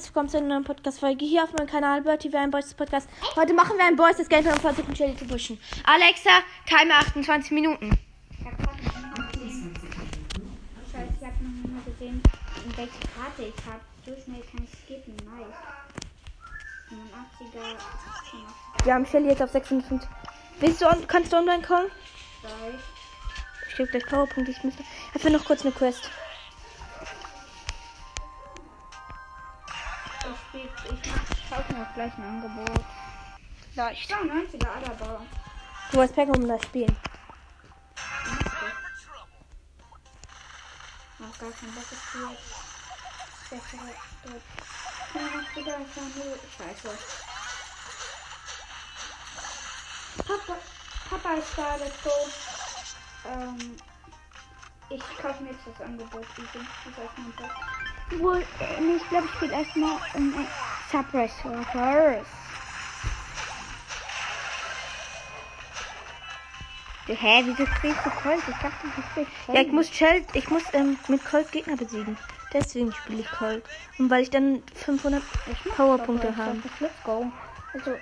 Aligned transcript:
herzlich 0.00 0.14
willkommen 0.14 0.30
zu 0.30 0.38
einer 0.38 0.48
neuen 0.48 0.64
Podcast-Folge 0.64 1.26
hier 1.26 1.44
auf 1.44 1.52
meinem 1.52 1.66
Kanal 1.66 2.00
Bertie 2.00 2.32
wir 2.32 2.40
ein 2.40 2.50
Boys 2.50 2.72
Podcast. 2.72 3.06
Heute 3.36 3.52
machen 3.52 3.76
wir 3.76 3.84
ein 3.84 3.96
Boys 3.96 4.16
das 4.16 4.30
Gameplay 4.30 4.52
und 4.52 4.62
versuchen 4.62 4.96
Shelly 4.96 5.14
zu 5.14 5.26
pushen. 5.26 5.60
Alexa, 5.84 6.30
Timer 6.64 7.00
28 7.00 7.50
Minuten. 7.50 7.98
Ich 8.30 8.46
hab 8.46 8.56
grad 8.56 8.82
noch 8.82 9.18
mal 9.18 9.26
gesehen. 9.30 9.74
Scheiße, 10.90 11.12
ich 11.20 11.26
hab 11.26 11.34
noch 11.42 11.70
mal 11.70 11.82
gesehen, 11.84 12.22
in 12.64 12.76
welche 12.78 12.98
Karte 13.14 13.42
ich 13.42 13.66
hab. 13.66 13.82
So 14.06 14.12
schnell 14.24 14.40
kann 14.50 14.64
ich 14.64 14.70
skippen. 14.70 15.16
Nice. 15.16 15.54
85er. 16.88 17.60
85er. 17.60 18.84
Wir 18.86 18.94
haben 18.94 19.04
Shelly 19.04 19.28
jetzt 19.28 19.42
auf 19.42 19.50
650. 19.50 20.08
Willst 20.60 20.80
du, 20.80 20.86
kannst 21.08 21.30
du 21.30 21.36
online 21.36 21.62
kommen? 21.62 21.90
Ich 23.68 23.76
gebe 23.76 23.90
gleich 23.90 24.06
Powerpunkt. 24.06 24.48
Ich 24.48 24.64
müsste. 24.64 24.82
Will 25.20 25.32
noch 25.32 25.44
kurz 25.44 25.60
eine 25.60 25.72
Quest. 25.72 26.10
Ich 31.50 31.56
kaufe 31.56 31.72
mir 31.72 31.82
auch 31.82 31.94
gleich 31.94 32.16
ein 32.16 32.22
Angebot. 32.22 32.84
Leicht. 33.74 34.08
92er 34.08 34.68
Adaba. 34.68 35.22
Du 35.90 35.96
wolltest 35.96 36.14
Pack 36.14 36.28
um 36.28 36.46
das 36.46 36.62
spielen. 36.62 36.96
Mach 41.18 41.38
gar 41.38 41.50
keinen 41.50 41.74
Bock 41.74 41.84
jetzt. 41.90 42.12
Bessere. 43.50 43.90
85er 45.12 45.58
ist 45.58 45.96
ja 45.96 46.02
nur 46.14 46.38
Scheiße. 46.56 46.98
Papa, 50.18 50.56
Papa 51.10 51.34
ist 51.34 51.48
da, 51.56 51.74
let's 51.76 52.02
go. 52.04 52.10
Ähm, 53.28 53.76
ich 54.88 55.02
kaufe 55.20 55.42
mir 55.42 55.50
jetzt 55.50 55.66
das 55.66 55.84
Angebot. 55.84 56.26
Sind 56.36 56.48
das 56.54 56.96
heißt 56.96 57.18
mein 57.18 57.32
Bock? 57.32 57.50
Wohl, 58.18 58.44
nee, 58.80 58.96
ich 58.96 59.08
glaube, 59.08 59.26
ich 59.26 59.32
spiele 59.32 59.52
erstmal 59.52 59.98
um 60.14 60.46
Subway 60.90 61.28
Surfers. 61.28 62.26
Hä, 67.06 67.42
wieso 67.44 67.66
spielst 67.66 68.04
du 68.04 68.10
Colt? 68.10 68.42
Ich 68.48 68.56
dachte, 68.56 68.86
du 68.94 69.02
spielst 69.02 69.32
Ja, 69.48 69.60
ich 69.62 69.72
muss 69.72 69.88
Shell, 69.90 70.24
ich 70.32 70.48
muss 70.48 70.62
ähm, 70.72 70.98
mit 71.08 71.24
Colt 71.24 71.50
Gegner 71.50 71.76
besiegen. 71.76 72.16
Deswegen 72.52 72.92
spiele 72.92 73.20
ich 73.20 73.30
Colt. 73.30 73.64
Und 73.98 74.10
weil 74.10 74.22
ich 74.22 74.30
dann 74.30 74.62
500 74.74 75.22
Powerpunkte 75.76 76.36
habe. 76.36 76.60
Let's 76.78 77.02
go. 77.04 77.26
Also, 77.72 77.96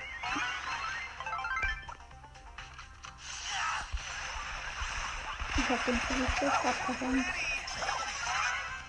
ich 5.56 5.68
hab 5.68 5.84
den 5.84 6.00
Polizist 6.00 6.66
abgehängt. 6.66 7.26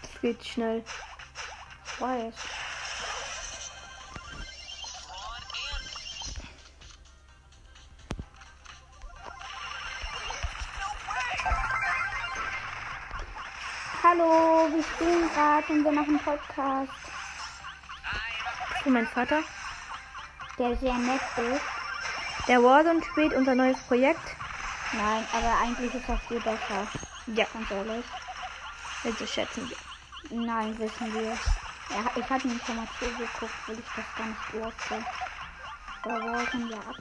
Das 0.01 0.21
geht 0.21 0.45
schnell. 0.45 0.83
Ich 1.99 2.01
weiß. 2.01 2.33
Hallo, 14.03 14.69
wir 14.73 14.83
spielen 14.83 15.29
gerade 15.33 15.73
und 15.73 15.83
wir 15.83 15.91
machen 15.91 16.19
Podcast, 16.19 16.91
Für 18.83 18.89
meinen 18.89 19.07
Vater. 19.07 19.41
der 20.57 20.75
sehr 20.77 20.93
nett 20.93 21.21
ist. 21.37 21.61
Der 22.47 22.63
Warzone 22.63 23.03
spielt 23.03 23.33
unser 23.33 23.55
neues 23.55 23.77
Projekt. 23.83 24.35
Nein, 24.93 25.23
aber 25.33 25.53
eigentlich 25.63 25.93
ist 25.93 26.07
das 26.09 26.19
viel 26.27 26.39
besser, 26.39 26.87
Ja, 27.27 27.45
ganz 27.53 27.69
ehrlich. 27.71 28.05
also 29.03 29.27
schätzen 29.27 29.69
wir. 29.69 30.37
Nein, 30.45 30.77
wissen 30.79 31.13
wir. 31.13 31.37
Ja, 31.89 32.05
ich 32.15 32.29
mich 32.47 32.63
schon 32.63 32.75
mal 32.75 32.87
zugeguckt, 32.99 33.67
weil 33.67 33.79
ich 33.79 33.85
das 33.95 34.05
gar 34.15 34.27
nicht 34.27 34.53
durfte. 34.53 35.05
Aber 36.03 36.23
Warzone 36.23 36.71
ja 36.71 36.79
ab, 36.79 36.95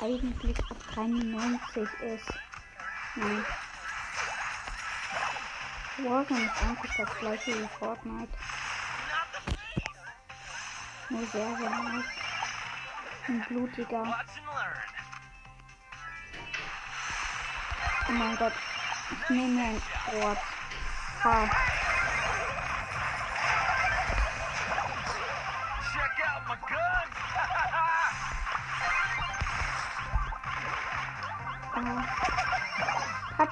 eigentlich 0.00 0.56
ab 0.68 0.76
93 0.94 1.82
ist. 2.00 2.26
Nein. 3.16 3.44
Warzone 5.98 6.44
ist 6.44 6.62
eigentlich 6.62 6.92
das 6.96 7.18
gleiche 7.18 7.62
wie 7.62 7.68
Fortnite. 7.78 8.32
Nur 11.08 11.26
sehr, 11.26 11.56
sehr 11.56 11.70
nice. 11.70 12.04
Und 13.28 13.48
blutiger. 13.48 14.16
Oh 18.08 18.12
mein 18.12 18.36
Gott. 18.36 18.52
Ich 19.10 19.30
nehme 19.30 19.62
ein 19.62 19.82
Ort. 20.22 20.38
Ha. 21.24 21.50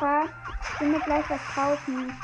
Papa, 0.01 0.29
ich 0.63 0.81
will 0.81 0.89
mir 0.89 1.01
gleich 1.01 1.29
was 1.29 1.41
kaufen. 1.55 2.19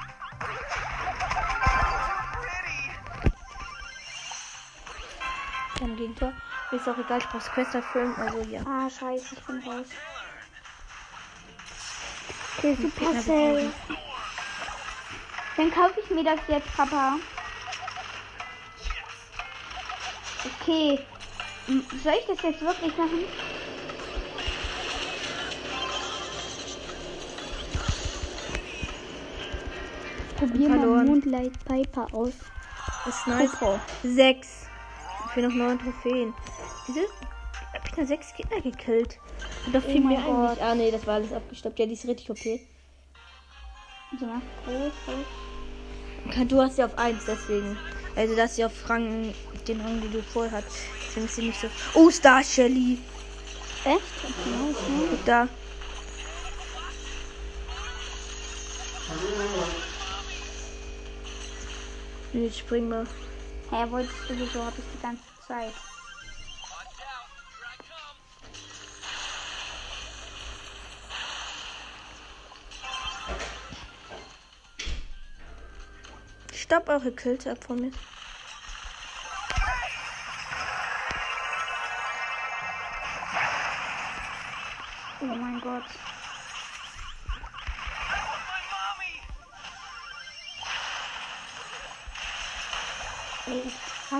Kein 5.78 5.96
Gegentor. 5.96 6.32
Mir 6.70 6.76
ist 6.78 6.88
auch 6.88 6.96
egal, 6.96 7.18
ich 7.18 7.28
brauche 7.28 7.50
Quest 7.50 7.74
erfüllen. 7.74 8.14
Also 8.16 8.40
ja. 8.48 8.62
Ah, 8.66 8.88
scheiße, 8.88 9.34
ich 9.34 9.44
bin 9.44 9.62
raus. 9.66 9.86
Okay, 12.56 12.74
Gegner 12.76 12.90
Supercell. 12.90 13.72
Dann 15.58 15.70
kaufe 15.70 16.00
ich 16.02 16.10
mir 16.10 16.24
das 16.24 16.40
jetzt, 16.48 16.74
Papa. 16.74 17.16
Okay. 20.60 20.98
Soll 21.66 22.14
ich 22.20 22.26
das 22.26 22.42
jetzt 22.42 22.62
wirklich 22.62 22.96
machen? 22.96 23.24
Probier 30.50 30.68
mal 30.68 30.78
Verloren. 30.78 31.06
Moonlight 31.06 31.64
Piper 31.64 32.06
aus. 32.12 32.32
Ist 33.06 33.26
nice. 33.26 33.50
Popo. 33.52 33.80
Sechs. 34.02 34.66
Ich 35.30 35.36
will 35.36 35.48
noch 35.48 35.54
neun 35.54 35.78
Trophäen. 35.78 36.34
Wieso 36.86 37.00
hab 37.72 37.86
ich 37.86 37.96
nur 37.96 38.06
sechs 38.06 38.34
Gegner 38.34 38.60
gekillt? 38.60 39.18
Und 39.66 39.74
doch 39.74 39.82
viel 39.82 40.04
Oh 40.04 40.08
Gott. 40.08 40.18
eigentlich. 40.18 40.62
Ah 40.62 40.74
nee, 40.74 40.90
das 40.90 41.06
war 41.06 41.14
alles 41.14 41.32
abgestoppt. 41.32 41.78
Ja, 41.78 41.86
die 41.86 41.92
ist 41.92 42.06
richtig 42.06 42.30
okay. 42.30 42.66
So, 44.18 44.26
groß. 44.64 44.92
Du 46.48 46.62
hast 46.62 46.76
sie 46.76 46.84
auf 46.84 46.96
1, 46.96 47.24
deswegen. 47.26 47.76
Also, 48.14 48.34
dass 48.34 48.56
sie 48.56 48.64
auf 48.64 48.72
Rang, 48.88 49.34
den 49.68 49.80
Rang, 49.80 50.00
den 50.00 50.12
du 50.12 50.22
vorher 50.22 50.52
hast. 50.52 50.66
Deswegen 51.08 51.26
ist 51.26 51.36
sie 51.36 51.46
nicht 51.46 51.60
so. 51.60 51.68
Oh, 51.94 52.10
Star 52.10 52.42
Shelly. 52.42 52.98
Echt? 53.84 54.00
Ne? 54.46 55.18
Da. 55.24 55.48
Nee, 62.36 62.48
Jetzt 62.48 62.58
spring 62.58 62.86
mal. 62.86 63.06
Hä, 63.70 63.90
wolltest 63.90 64.14
du 64.28 64.34
sowieso, 64.34 64.62
hab 64.62 64.76
ich 64.76 64.84
die 64.92 65.00
ganze 65.00 65.22
Zeit. 65.48 65.72
Stopp 76.52 76.88
eure 76.90 77.10
Kills 77.10 77.46
ab 77.46 77.64
von 77.64 77.80
mir. 77.80 77.92
Oh 85.22 85.24
mein 85.24 85.58
Gott. 85.62 85.84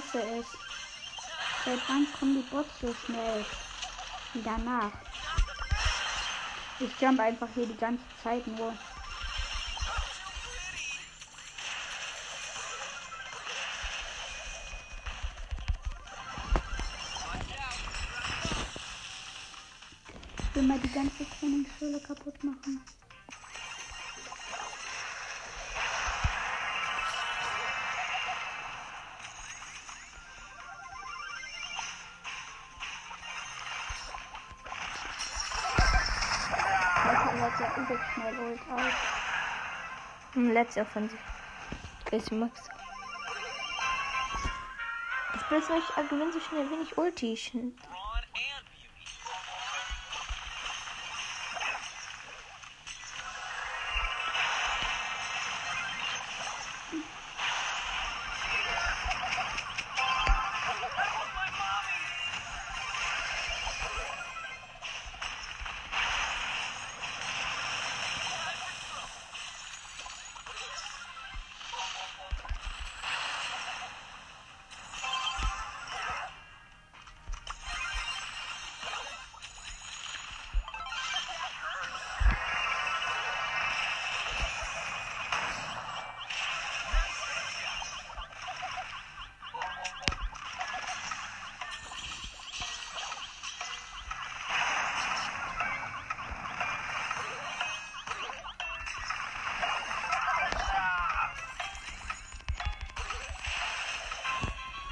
Hasse 0.06 0.22
es. 0.38 0.46
Seit 1.64 1.88
wann 1.88 2.06
kommen 2.18 2.42
die 2.42 2.50
Bots 2.50 2.68
so 2.80 2.94
schnell? 3.04 3.44
Wieder 4.34 4.58
nach. 4.58 4.92
Ich 6.78 7.00
jump 7.00 7.20
einfach 7.20 7.48
hier 7.54 7.66
die 7.66 7.76
ganze 7.76 8.04
Zeit 8.22 8.46
nur. 8.46 8.72
Ich 20.38 20.54
will 20.54 20.62
mal 20.62 20.78
die 20.78 20.92
ganze 20.92 21.26
Trainingsschule 21.38 22.00
kaputt 22.00 22.44
machen. 22.44 22.82
Letzte 40.36 40.82
Offensive. 40.82 41.18
Ist 42.10 42.30
Max. 42.30 42.68
Ich 45.34 45.42
gewinne 46.08 46.30
so 46.30 46.40
schnell 46.40 46.70
wenig 46.70 46.98
Ulti. 46.98 47.38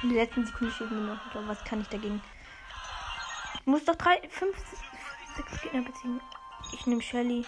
In 0.05 0.13
der 0.13 0.23
letzten 0.25 0.45
Sekunde 0.45 0.71
steht 0.71 0.91
mir 0.91 1.01
noch. 1.01 1.33
Oder 1.33 1.47
was 1.47 1.63
kann 1.63 1.81
ich 1.81 1.89
dagegen? 1.89 2.21
Ich 3.59 3.65
muss 3.65 3.83
doch 3.85 3.95
drei, 3.95 4.21
fünf, 4.29 4.55
sechs 5.35 5.61
Gegner 5.63 5.81
beziehen. 5.81 6.21
Ich 6.73 6.85
nehme 6.85 7.01
Shelly. 7.01 7.43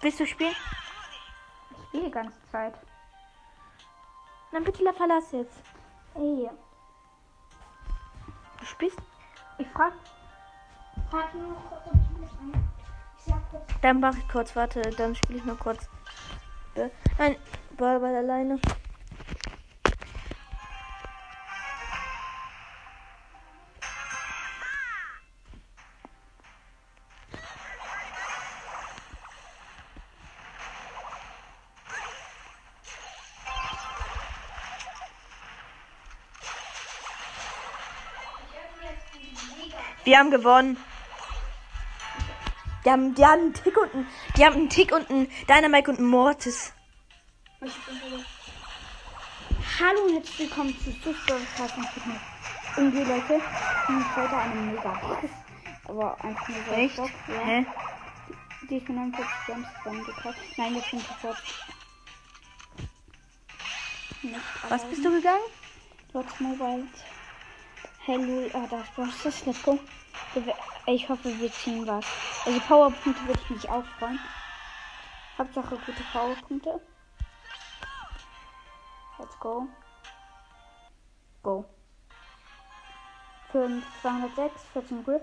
Willst 0.00 0.20
du 0.20 0.26
spielen? 0.26 0.54
Ich 1.72 1.88
spiele 1.88 2.04
die 2.04 2.10
ganze 2.12 2.38
Zeit. 2.52 2.74
Dann 4.52 4.62
bitte 4.62 4.84
la- 4.84 4.92
verlass 4.92 5.32
jetzt. 5.32 5.56
Ey, 6.14 6.48
Du 8.60 8.64
spielst? 8.66 8.98
ich 9.58 9.66
frag. 9.70 9.92
Frag 11.10 11.34
nur 11.34 11.48
noch 11.48 11.68
kurz, 11.68 11.86
ob 11.88 11.94
ich 11.94 12.18
mich 12.20 12.30
an. 12.30 12.68
Ich 13.18 13.24
sag 13.24 13.50
kurz. 13.50 13.64
Dann 13.82 13.98
mach 13.98 14.16
ich 14.16 14.28
kurz, 14.28 14.54
warte, 14.54 14.82
dann 14.82 15.16
spiele 15.16 15.40
ich 15.40 15.44
noch 15.44 15.58
kurz. 15.58 15.88
Nein, 17.18 17.34
Ball, 17.76 17.98
Ball 17.98 18.14
alleine. 18.14 18.60
Wir 40.16 40.20
haben 40.20 40.30
gewonnen. 40.30 40.78
Die 42.86 42.90
haben, 42.90 43.14
die 43.14 43.22
haben 43.22 43.40
einen 43.42 43.52
Tick 43.52 43.76
und 43.76 43.92
einen, 43.92 44.06
die 44.34 44.46
haben 44.46 44.54
einen 44.54 44.70
Tick 44.70 44.90
und 44.92 45.10
einen 45.10 45.30
Dynamite 45.46 45.90
und 45.90 45.98
einen 45.98 46.08
Mortis. 46.08 46.72
Hallo 49.78 50.00
und 50.06 50.14
herzlich 50.14 50.38
willkommen 50.38 50.74
zu 50.82 50.90
Fußball 50.90 51.38
Fitness. 51.38 52.20
Irgendwie 52.78 53.00
Leute, 53.00 53.34
ich 53.34 53.86
bin 53.88 54.16
heute 54.16 54.36
eine 54.38 54.54
mega 54.54 55.00
Aber 55.86 56.24
einfach 56.24 56.48
nur 56.48 56.64
so. 56.66 56.72
Echt? 56.72 56.96
Bock, 56.96 57.10
Ja. 57.28 57.44
Hä? 57.44 57.66
Die 58.70 58.76
ich 58.78 58.84
für 58.84 58.92
49 58.94 59.30
Gems 59.46 59.66
dann 59.84 60.02
gekauft. 60.02 60.38
Nein, 60.56 60.74
jetzt 60.76 60.90
bin 60.92 61.00
ich 61.00 61.06
sofort. 61.08 61.42
Nicht 64.22 64.40
Was 64.70 64.82
bist 64.86 65.04
du 65.04 65.10
gegangen? 65.10 65.44
Lots 66.14 66.40
Mobile. 66.40 66.84
Hello, 68.06 68.48
ah, 68.54 68.66
da 68.70 68.80
ist 68.80 68.94
Brosses, 68.94 69.44
let's 69.44 69.62
go. 69.62 69.78
Ich 70.86 71.08
hoffe, 71.08 71.38
wir 71.38 71.52
ziehen 71.52 71.86
was. 71.86 72.04
Also 72.44 72.60
Powerpunkte 72.60 73.26
würde 73.26 73.40
ich 73.42 73.50
mich 73.50 73.68
auch 73.68 73.84
freuen. 73.98 74.20
Hauptsache 75.38 75.76
gute 75.76 76.02
Powerpunkte. 76.12 76.80
Let's 79.18 79.38
go. 79.40 79.66
Go. 81.42 81.64
5, 83.52 83.84
206, 84.02 84.62
14 84.72 85.04
Grip. 85.04 85.22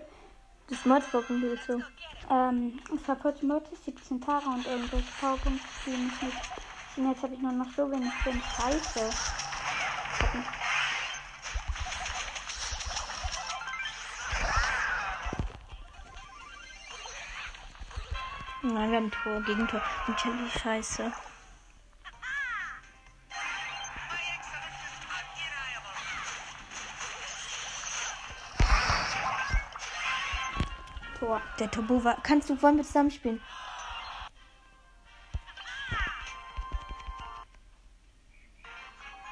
Das 0.68 0.86
Mortis-Pokémon 0.86 1.42
willst 1.42 1.70
du. 1.70 1.84
Ähm, 2.32 2.80
es 2.96 3.08
war 3.08 3.16
14 3.18 3.50
Leute, 3.50 3.76
17 3.76 4.22
Tage 4.22 4.46
und 4.48 4.66
irgendwelche 4.66 5.12
Powerpunkte, 5.20 5.68
die 5.86 5.92
mich 5.92 6.22
nicht 6.22 6.38
ziehen. 6.96 7.10
Jetzt 7.10 7.24
habe 7.24 7.34
ich 7.34 7.40
nur 7.42 7.52
noch 7.52 7.70
so 7.76 7.92
wenig 7.92 8.12
drin. 8.24 8.42
Scheiße. 8.58 9.43
Nein, 18.74 18.90
wir 18.90 18.98
haben 18.98 19.12
Tor, 19.12 19.40
Gegentor. 19.44 19.84
Shelly 20.18 20.50
scheiße. 20.50 21.12
Tor. 31.20 31.40
Der 31.60 31.70
Turbo 31.70 32.04
war. 32.04 32.18
Kannst 32.24 32.50
du, 32.50 32.60
wollen 32.64 32.78
wir 32.78 32.84
zusammen 32.84 33.12
spielen? 33.12 33.40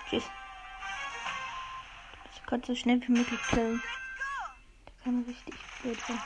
Tschüss. 0.08 0.24
Ich 2.36 2.46
konnte 2.46 2.68
so 2.68 2.76
schnell 2.76 3.02
wie 3.08 3.12
möglich 3.12 3.42
killen. 3.50 3.82
Der 4.86 5.04
kann 5.04 5.24
richtig 5.28 5.56
blöd 5.82 6.00
sein. 6.08 6.20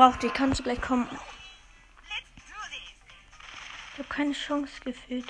Ich 0.00 0.06
brauch 0.06 0.16
dich, 0.16 0.32
kannst 0.32 0.58
du 0.58 0.62
gleich 0.62 0.80
kommen? 0.80 1.06
Ich 3.92 3.98
habe 3.98 4.08
keine 4.08 4.32
Chance 4.32 4.72
gefühlt. 4.82 5.26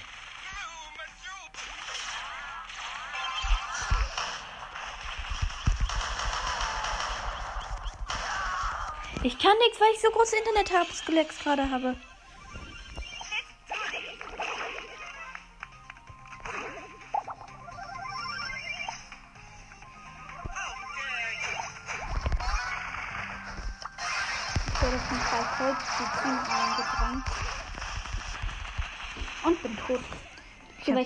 Ich 9.25 9.37
kann 9.41 9.59
nichts, 9.59 9.81
weil 9.81 9.93
ich 9.93 10.01
so 10.01 10.09
große 10.11 10.37
Internet-Tabs 10.37 11.05
gerade 11.43 11.69
habe. 11.69 11.97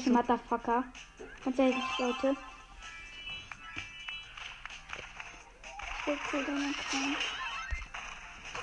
Für 0.04 0.10
hab 0.10 0.12
welche 0.12 0.26
so- 0.26 0.32
Motherfucker? 0.34 0.84
Ganz 1.44 1.58
ehrlich, 1.58 1.76
Leute. 1.98 2.36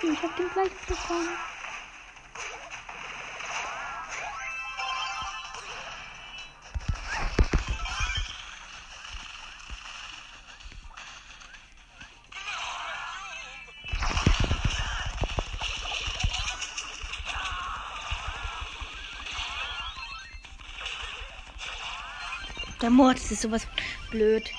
Ich 0.04 0.24
hab 0.24 0.36
den 0.38 0.50
gleich 0.50 0.72
bekommen. 0.88 1.30
Der 22.82 22.90
Mord 22.90 23.18
ist 23.18 23.42
sowas 23.42 23.68
blöd. 24.10 24.50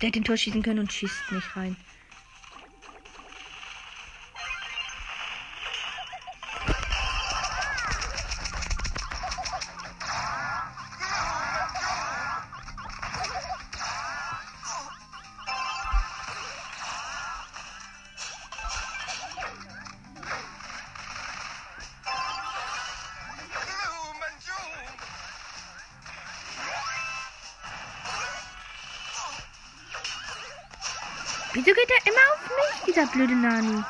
Der 0.00 0.08
hätte 0.08 0.20
den 0.20 0.24
Tor 0.24 0.36
schießen 0.36 0.62
können 0.62 0.80
und 0.80 0.92
schießt 0.92 1.32
nicht 1.32 1.56
rein. 1.56 1.76
Blöde 33.18 33.34
Nani? 33.34 33.82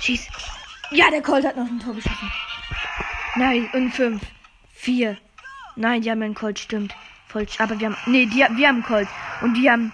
Schieß. 0.00 0.28
Ja, 0.92 1.10
der 1.10 1.22
Colt 1.22 1.44
hat 1.44 1.56
noch 1.56 1.66
ein 1.66 1.80
Tor 1.80 1.94
geschossen. 1.94 2.32
Nein, 3.34 3.68
und 3.72 3.90
fünf. 3.90 4.22
Vier. 4.72 5.16
Nein, 5.74 6.02
die 6.02 6.10
haben 6.12 6.22
einen 6.22 6.34
Colt, 6.34 6.60
stimmt. 6.60 6.94
Voll, 7.26 7.46
aber 7.58 7.80
wir 7.80 7.88
haben. 7.88 7.96
Nee, 8.06 8.26
die, 8.26 8.38
wir 8.38 8.68
haben 8.68 8.76
einen 8.76 8.82
Colt. 8.84 9.08
Und 9.40 9.54
die 9.54 9.68
haben. 9.68 9.92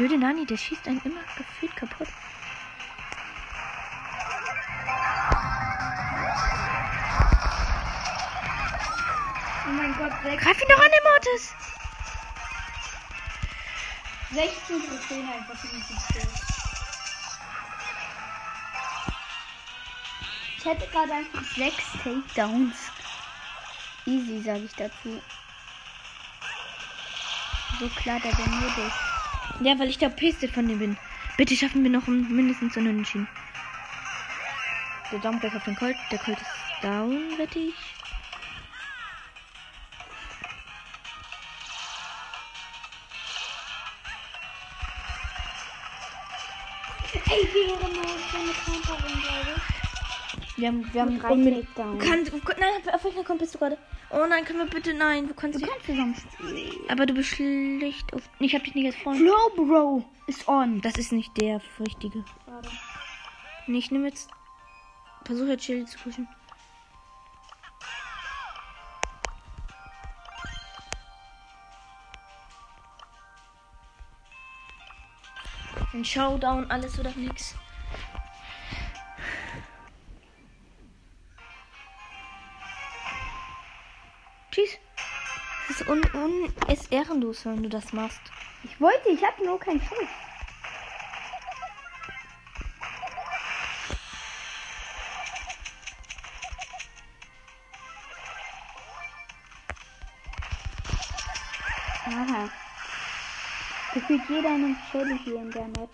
Blöde 0.00 0.16
Nani, 0.16 0.46
der 0.46 0.56
schießt 0.56 0.88
einen 0.88 1.02
immer 1.04 1.20
gefühlt 1.36 1.76
kaputt. 1.76 2.08
Oh 9.66 9.72
mein 9.72 9.94
Gott, 9.98 10.12
sech- 10.22 10.38
Greif 10.40 10.62
ihn 10.62 10.68
doch 10.68 10.78
an, 10.82 10.90
der 10.90 11.12
Mortis! 11.12 11.54
16 14.32 14.88
Trophäen 14.88 15.28
einfach 15.28 15.64
in 15.64 15.70
diesem 15.70 15.98
Spiel. 15.98 16.28
Ich 20.56 20.64
hätte 20.64 20.86
gerade 20.86 21.12
einfach 21.12 21.42
6 21.56 21.76
Takedowns. 22.02 22.76
Easy, 24.06 24.42
sage 24.42 24.60
ich 24.60 24.74
dazu. 24.76 25.22
So 27.78 27.88
klar, 27.88 28.18
der 28.20 28.32
der 28.32 28.46
Modus. 28.46 29.09
Ja, 29.60 29.78
weil 29.78 29.88
ich 29.88 29.98
der 29.98 30.08
Piste 30.08 30.48
von 30.48 30.66
dem 30.68 30.78
bin. 30.78 30.96
Bitte 31.36 31.54
schaffen 31.56 31.82
wir 31.82 31.90
noch 31.90 32.06
mindestens 32.06 32.76
einen 32.76 32.88
Unentschieden. 32.88 33.28
Der 35.12 35.18
gleich 35.40 35.54
auf 35.54 35.64
den 35.64 35.76
Colt. 35.76 35.96
Der 36.10 36.18
Colt 36.18 36.38
ist 36.40 36.84
down, 36.84 37.36
wette 37.38 37.58
ich. 37.58 37.74
Ey, 47.12 47.48
wie 47.52 47.70
ehrenlos, 47.70 48.20
so 48.30 48.38
eine 48.38 48.52
Camperin, 48.64 49.20
glaube 49.22 49.50
ich. 49.56 50.56
Wir 50.58 50.68
haben, 50.68 50.92
wir 50.92 51.00
haben 51.00 51.12
Mit 51.14 51.22
drei 51.22 51.28
unmin- 51.32 51.66
Takedowns. 51.74 52.04
Du 52.04 52.10
kannst, 52.10 52.32
oh 52.34 52.60
nein, 52.60 52.94
auf 52.94 53.04
welcher 53.04 53.20
Account 53.20 53.38
bist 53.40 53.54
du 53.54 53.58
gerade? 53.58 53.78
Oh 54.12 54.26
nein, 54.28 54.44
können 54.44 54.58
wir 54.58 54.66
bitte, 54.66 54.92
nein, 54.92 55.28
du 55.28 55.34
kannst 55.34 55.60
Du 55.62 55.66
kannst 55.66 55.86
zusammen 55.86 56.16
spielen. 56.16 56.72
Aber 56.88 57.06
du 57.06 57.14
bist 57.14 57.28
schlecht 57.28 58.12
auf. 58.12 58.22
Ich 58.40 58.54
hab 58.54 58.64
dich 58.64 58.74
nicht 58.74 58.86
als 58.86 58.96
Freund. 58.96 59.18
Flow 59.18 59.50
Bro 59.54 60.04
ist 60.26 60.48
on. 60.48 60.80
Das 60.80 60.96
ist 60.96 61.12
nicht 61.12 61.40
der 61.40 61.60
richtige. 61.78 62.24
Nee, 63.66 63.78
ich 63.78 63.90
nehme 63.92 64.08
jetzt. 64.08 64.28
Versuche 65.24 65.50
jetzt 65.50 65.64
Chili 65.64 65.84
zu 65.86 65.96
pushen. 65.98 66.26
Ein 75.92 76.04
Showdown, 76.04 76.68
alles 76.68 76.98
oder 76.98 77.12
nix. 77.16 77.54
Tschüss. 84.60 84.78
Es 85.68 85.80
ist, 85.80 85.88
un, 85.88 86.02
un, 86.14 86.52
ist 86.68 86.92
ehrenlos, 86.92 87.44
wenn 87.46 87.62
du 87.62 87.68
das 87.68 87.92
machst. 87.92 88.20
Ich 88.64 88.80
wollte, 88.80 89.08
ich 89.08 89.22
hatte 89.22 89.44
nur 89.44 89.58
keinen 89.58 89.80
Schuss. 89.80 90.08
Aha. 102.06 102.48
Gefühlt 103.94 104.22
jeder 104.28 104.50
nimmt 104.50 104.78
Shelly 104.90 105.18
hier 105.24 105.36
in 105.36 105.50
der 105.52 105.68
Map. 105.68 105.90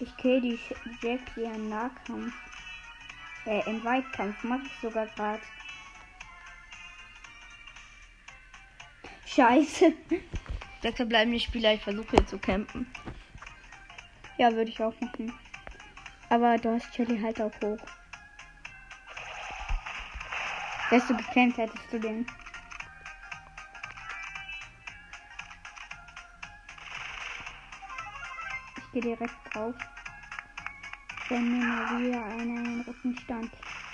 Ich 0.00 0.16
kill 0.16 0.40
die 0.40 0.58
Jackie 1.00 1.44
im 1.44 1.68
Nahkampf. 1.68 2.51
Äh, 3.44 3.68
im 3.68 3.82
Weitkampf 3.84 4.42
mach 4.44 4.60
ich 4.64 4.80
sogar 4.80 5.06
grad. 5.06 5.40
Scheiße. 9.26 9.92
Sechs 10.82 10.96
verbleibende 10.96 11.40
Spieler, 11.40 11.74
ich 11.74 11.82
versuche 11.82 12.16
jetzt 12.16 12.30
zu 12.30 12.38
campen. 12.38 12.92
Ja, 14.36 14.52
würde 14.52 14.70
ich 14.70 14.82
auch 14.82 14.98
machen. 15.00 15.32
Aber 16.28 16.56
du 16.58 16.74
hast 16.74 16.94
Shelly 16.94 17.20
halt 17.20 17.40
auch 17.40 17.52
hoch. 17.62 17.78
Wärst 20.90 21.08
du 21.08 21.16
gekämpft, 21.16 21.58
hättest 21.58 21.92
du 21.92 21.98
den. 21.98 22.26
Ich 28.76 28.92
gehe 28.92 29.02
direkt 29.02 29.54
drauf. 29.54 29.74
Wenn 31.32 31.50
mir 31.50 31.64
mal 31.64 31.98
wieder 31.98 32.26
einer 32.26 32.42
in 32.42 32.64
den 32.64 32.80
Rücken 32.82 33.16
stand. 33.24 33.50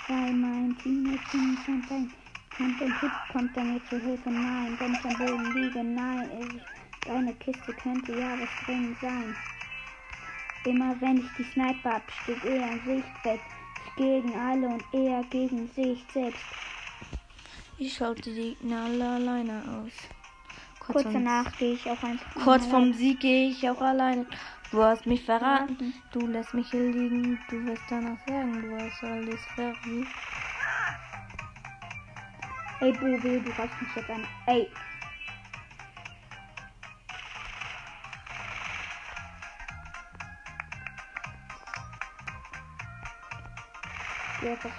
Weil 0.09 0.33
mein 0.33 0.75
nicht 0.83 1.33
an 1.33 1.57
sein 1.87 2.11
Kampf 2.49 2.81
und 2.81 2.99
Hit 2.99 3.11
kommt 3.31 3.55
er 3.55 3.63
mir 3.63 3.81
zu 3.89 3.97
Hilfe. 3.97 4.29
Nein, 4.29 4.75
wenn 4.77 4.91
ich 4.91 5.05
am 5.05 5.17
Boden 5.17 5.53
liege, 5.53 5.81
nein. 5.81 6.29
Ich, 6.37 7.07
deine 7.07 7.33
Kiste 7.35 7.71
könnte 7.81 8.11
ja 8.19 8.33
was 8.37 8.65
drin 8.65 8.93
sein. 8.99 9.33
Immer 10.65 10.99
wenn 10.99 11.19
ich 11.19 11.29
die 11.37 11.45
Sniper 11.53 11.93
hab, 11.93 12.11
steht 12.11 12.43
er 12.43 12.73
in 12.73 12.81
Sichtfeld. 12.85 13.39
Ich 13.85 13.95
gegen 13.95 14.35
alle 14.35 14.67
und 14.67 14.83
er 14.91 15.23
gegen 15.29 15.65
sich 15.69 16.03
selbst. 16.13 16.43
Ich 17.77 17.93
schaute 17.93 18.33
die 18.33 18.57
alle 18.69 19.11
alleine 19.11 19.63
aus. 19.81 20.18
Kurz 20.91 21.05
danach 21.13 21.55
gehe 21.57 21.73
ich 21.73 21.85
auch 21.89 22.03
einfach. 22.03 22.43
Kurz 22.43 22.73
rein. 22.73 22.93
Sieg 22.93 23.19
gehe 23.19 23.49
ich 23.49 23.69
auch 23.69 23.79
alleine. 23.79 24.25
Du 24.71 24.83
hast 24.83 25.05
mich 25.05 25.23
verraten. 25.23 25.93
Du 26.11 26.25
lässt 26.25 26.53
mich 26.53 26.69
hier 26.71 26.91
liegen. 26.91 27.39
Du 27.49 27.63
wirst 27.65 27.83
danach 27.89 28.17
sagen, 28.27 28.61
du 28.61 28.75
hast 28.75 29.03
alles 29.03 29.39
verraten. 29.55 30.07
Ey, 32.81 32.91
Bobe, 32.93 33.41
du 33.41 33.49
reißt 33.51 33.81
mich 33.81 33.95
jetzt 33.95 34.09
an. 34.09 34.25
Ey. 34.47 34.71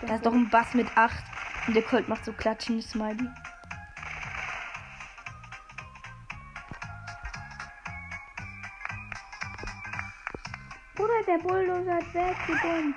Da 0.07 0.15
ist 0.15 0.27
doch 0.27 0.33
ein 0.33 0.49
Bass 0.49 0.75
mit 0.75 0.89
8. 0.97 1.25
Und 1.67 1.75
der 1.75 1.83
Colt 1.83 2.09
macht 2.09 2.25
so 2.25 2.33
klatschende 2.33 2.83
Smiley. 2.83 3.29
Der 11.31 11.39
Bulldozer 11.39 11.95
hat 11.95 12.15
weg, 12.15 12.37
wie 12.47 12.53
dumm. 12.61 12.95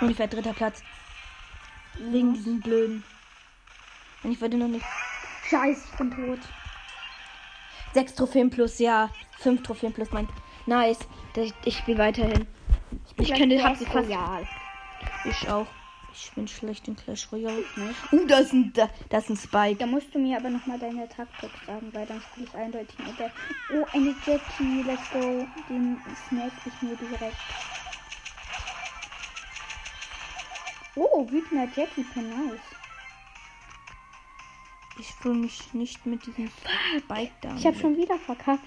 Ungefähr 0.00 0.28
dritter 0.28 0.52
Platz. 0.52 0.82
Wegen 1.98 2.34
diesen 2.34 2.60
blöden. 2.60 3.02
Und 4.22 4.32
ich 4.32 4.40
wollte 4.40 4.56
noch 4.56 4.68
nicht. 4.68 4.84
Scheiße, 5.48 5.88
ich 5.90 5.98
bin 5.98 6.10
tot. 6.10 6.40
Sechs 7.94 8.14
Trophäen 8.14 8.50
plus, 8.50 8.78
ja. 8.78 9.10
Fünf 9.38 9.62
Trophäen 9.62 9.92
plus, 9.92 10.10
mein. 10.12 10.28
Nice. 10.66 10.98
Ich, 11.34 11.54
ich 11.64 11.78
spiele 11.78 11.98
weiterhin. 11.98 12.46
Ich 13.16 13.32
könnte, 13.32 13.62
hab 13.62 13.76
sie 13.76 13.86
fast. 13.86 14.08
Ja. 14.08 14.40
Ich 15.24 15.48
auch. 15.48 15.66
Ich 16.20 16.32
bin 16.32 16.48
schlecht 16.48 16.88
in 16.88 16.96
Clash 16.96 17.30
Royale. 17.30 17.64
Nicht. 17.76 18.12
Uh, 18.12 18.26
da 18.26 18.38
ist 18.38 18.52
ein, 18.52 18.72
da, 18.72 18.90
da 19.08 19.18
ist 19.18 19.30
ein 19.30 19.36
Spike. 19.36 19.76
Da 19.78 19.86
musst 19.86 20.12
du 20.12 20.18
mir 20.18 20.36
aber 20.36 20.50
nochmal 20.50 20.78
deine 20.78 21.08
Taktik 21.08 21.50
sagen, 21.64 21.88
weil 21.92 22.06
dann 22.06 22.20
spiele 22.20 22.46
ich 22.46 22.54
eindeutig 22.54 22.98
mit 22.98 23.18
der. 23.18 23.30
Oh, 23.72 23.86
eine 23.92 24.14
Jackie, 24.26 24.82
let's 24.82 25.10
go. 25.12 25.46
Den 25.68 26.00
snack 26.28 26.52
ich 26.66 26.82
mir 26.82 26.96
direkt. 26.96 27.36
Oh, 30.96 31.30
wütender 31.30 31.68
Jackie, 31.76 32.04
nice. 32.16 32.60
Ich 34.98 35.14
fühle 35.14 35.36
mich 35.36 35.72
nicht 35.72 36.04
mit 36.04 36.26
diesem 36.26 36.50
Spike 36.98 37.32
da. 37.40 37.54
Ich 37.54 37.64
habe 37.64 37.78
schon 37.78 37.96
wieder 37.96 38.18
verkackt. 38.18 38.64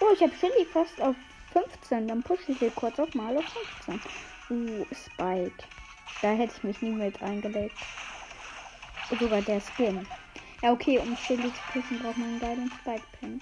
Oh, 0.00 0.12
ich 0.12 0.20
habe 0.20 0.32
Shelly 0.40 0.64
fast 0.64 1.00
auf 1.00 1.14
15. 1.52 2.08
Dann 2.08 2.22
pushe 2.22 2.52
ich 2.52 2.58
sie 2.58 2.70
kurz 2.70 2.98
auf 2.98 3.14
mal 3.14 3.36
auf 3.36 3.44
15. 3.86 4.00
Uh, 4.50 4.86
Spike. 4.92 5.64
Da 6.20 6.32
hätte 6.32 6.54
ich 6.56 6.62
mich 6.62 6.82
nie 6.82 6.92
mit 6.92 7.20
reingelegt. 7.20 7.76
Sogar 9.18 9.42
der 9.42 9.60
Skin. 9.60 10.06
Ja, 10.62 10.72
okay, 10.72 10.98
um 10.98 11.16
Shelly 11.16 11.52
zu 11.52 11.60
küssen, 11.72 11.98
braucht 11.98 12.16
man 12.18 12.28
einen 12.28 12.40
geilen 12.40 12.72
Spike-Pin. 12.80 13.40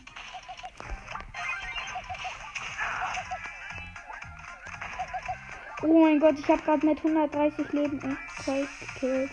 Oh 5.83 6.05
mein 6.05 6.21
Gott, 6.21 6.39
ich 6.39 6.49
habe 6.49 6.63
gerade 6.63 6.87
mit 6.87 6.99
130 6.99 7.73
Leben 7.73 8.01
in 8.01 8.19
Colt 8.45 8.69
gekillt. 8.81 9.31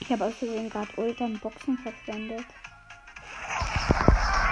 Ich 0.00 0.10
habe 0.10 0.24
außerdem 0.24 0.70
gerade 0.70 0.90
Ultern 0.96 1.38
Boxen 1.38 1.78
verschwendet. 1.78 2.46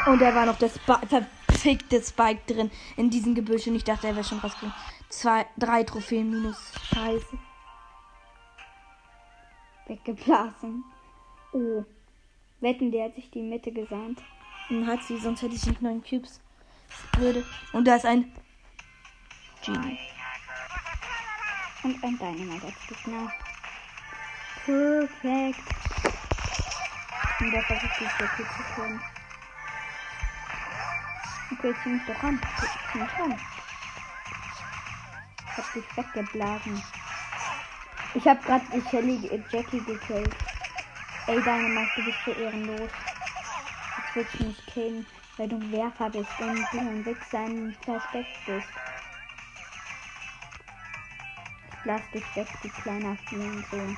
Und 0.09 0.23
da 0.23 0.35
war 0.35 0.47
noch 0.47 0.57
der 0.57 0.69
Sp 0.73 0.97
verfickte 1.07 2.03
Spike 2.03 2.41
drin 2.47 2.71
in 2.97 3.11
diesem 3.11 3.35
Gebüsch 3.35 3.67
und 3.67 3.75
ich 3.75 3.85
dachte, 3.85 4.07
er 4.07 4.15
wäre 4.15 4.25
schon 4.25 4.39
rausgegangen. 4.39 4.75
Zwei, 5.11 5.45
drei 5.59 5.83
Trophäen 5.83 6.31
minus. 6.31 6.73
Scheiße. 6.95 7.39
Weggeblasen. 9.87 10.83
Oh. 11.53 11.85
Wetten, 12.61 12.91
der 12.91 13.07
hat 13.07 13.17
sich 13.17 13.31
die 13.31 13.43
Mitte 13.43 13.71
gesandt. 13.71 14.23
Und 14.71 14.87
hat 14.87 15.03
sie, 15.03 15.19
sonst 15.19 15.43
hätte 15.43 15.55
ich 15.55 15.67
nicht 15.67 15.83
neun 15.83 16.03
Cubes. 16.03 16.41
Würde. 17.19 17.45
Und 17.75 17.87
da 17.87 17.97
ist 17.97 18.07
ein 18.07 18.33
Genie. 19.63 19.99
Und 21.83 22.03
ein 22.03 22.19
Dynamite 22.19 22.67
als 22.67 22.87
Gegner. 22.89 23.33
Perfekt. 24.65 25.61
Und 27.41 27.53
da 27.53 27.61
versucht 27.61 28.01
die 28.01 28.05
Jackie 28.05 28.43
zu 28.43 28.75
tun. 28.75 29.01
Okay, 31.51 31.75
zieh 31.83 31.89
mich 31.89 32.03
doch 32.07 32.23
ran. 32.23 32.39
Zieh 32.93 32.99
mich 32.99 33.19
ran. 33.19 33.35
Ich 35.41 35.57
hab 35.57 35.73
dich 35.73 35.97
weggeblasen. 35.97 36.83
Ich 38.15 38.29
hab 38.29 38.45
grad 38.45 38.63
die 38.73 38.83
Shelly 38.91 39.27
äh, 39.29 39.41
Jackie 39.51 39.81
gekillt. 39.81 40.35
Ey, 41.27 41.41
Dynamite, 41.41 41.91
du 41.97 42.05
bist 42.05 42.19
so 42.25 42.33
ehrenlos. 42.33 42.91
Jetzt 43.97 44.17
willst 44.17 44.39
du 44.39 44.45
mich 44.45 44.67
killen, 44.67 45.07
weil 45.37 45.49
du 45.49 45.57
ein 45.57 45.73
Werfer 45.73 46.11
bist 46.11 46.31
und 46.39 46.67
du 46.73 46.79
ein 46.79 47.05
Wichser 47.05 47.47
im 47.47 47.75
Versteck 47.85 48.27
bist. 48.47 48.69
Ich 51.73 51.85
lass 51.85 52.03
dich 52.13 52.37
weg, 52.37 52.47
du 52.63 52.69
kleiner 52.83 53.17
Hurensohn. 53.31 53.97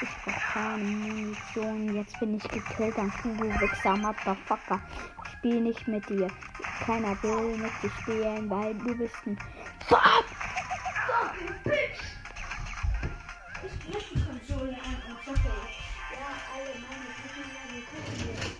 Ich 0.00 0.08
brauch 0.24 0.52
keine 0.52 0.84
Munition. 0.84 1.96
Jetzt 1.96 2.18
bin 2.20 2.36
ich 2.36 2.42
gekillt, 2.44 2.96
dann 2.96 3.12
du 3.22 3.38
Wichser, 3.38 3.96
Motherfucker. 3.96 4.80
Ich 5.28 5.38
spiel 5.38 5.60
nicht 5.60 5.86
mit 5.86 6.08
dir. 6.08 6.28
Keiner 6.84 7.22
will 7.22 7.56
mit 7.58 7.70
dir 7.82 7.90
spielen, 8.00 8.50
weil 8.50 8.74
du 8.74 8.96
bist 8.96 9.14
ein 9.26 9.38
Fuck! 9.86 10.24
Fucking 11.06 11.54
Bitch! 11.64 12.00
Ich 13.64 13.92
mach 13.92 14.02
die 14.02 14.24
Konsole 14.24 14.74
an 14.74 14.96
und 15.08 15.24
zocke. 15.24 15.48
Ja, 16.12 16.30
alle 16.54 16.74
meine 16.82 17.12
Kinder, 17.34 17.86
gucken. 17.90 18.52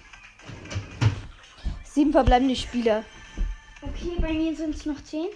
Sieben 1.85 2.13
verbleibende 2.13 2.57
Spieler. 2.57 3.05
Okay, 3.83 4.17
bei 4.21 4.33
mir 4.33 4.55
sind 4.55 4.75
es 4.75 4.87
noch 4.87 5.03
zehn. 5.03 5.29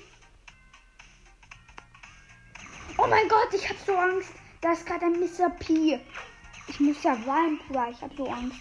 Oh 2.99 3.07
mein 3.09 3.29
Gott, 3.29 3.49
ich 3.53 3.69
hab 3.69 3.79
so 3.79 3.97
Angst. 3.97 4.33
Da 4.61 4.73
ist 4.73 4.87
gerade 4.87 5.07
ein 5.07 5.19
Mr. 5.19 5.51
P. 5.59 5.99
Ich 6.69 6.79
muss 6.79 7.03
ja 7.03 7.17
weinen, 7.27 7.59
Bruder. 7.67 7.89
Ich 7.91 8.01
hab 8.01 8.15
so 8.17 8.29
Angst. 8.29 8.61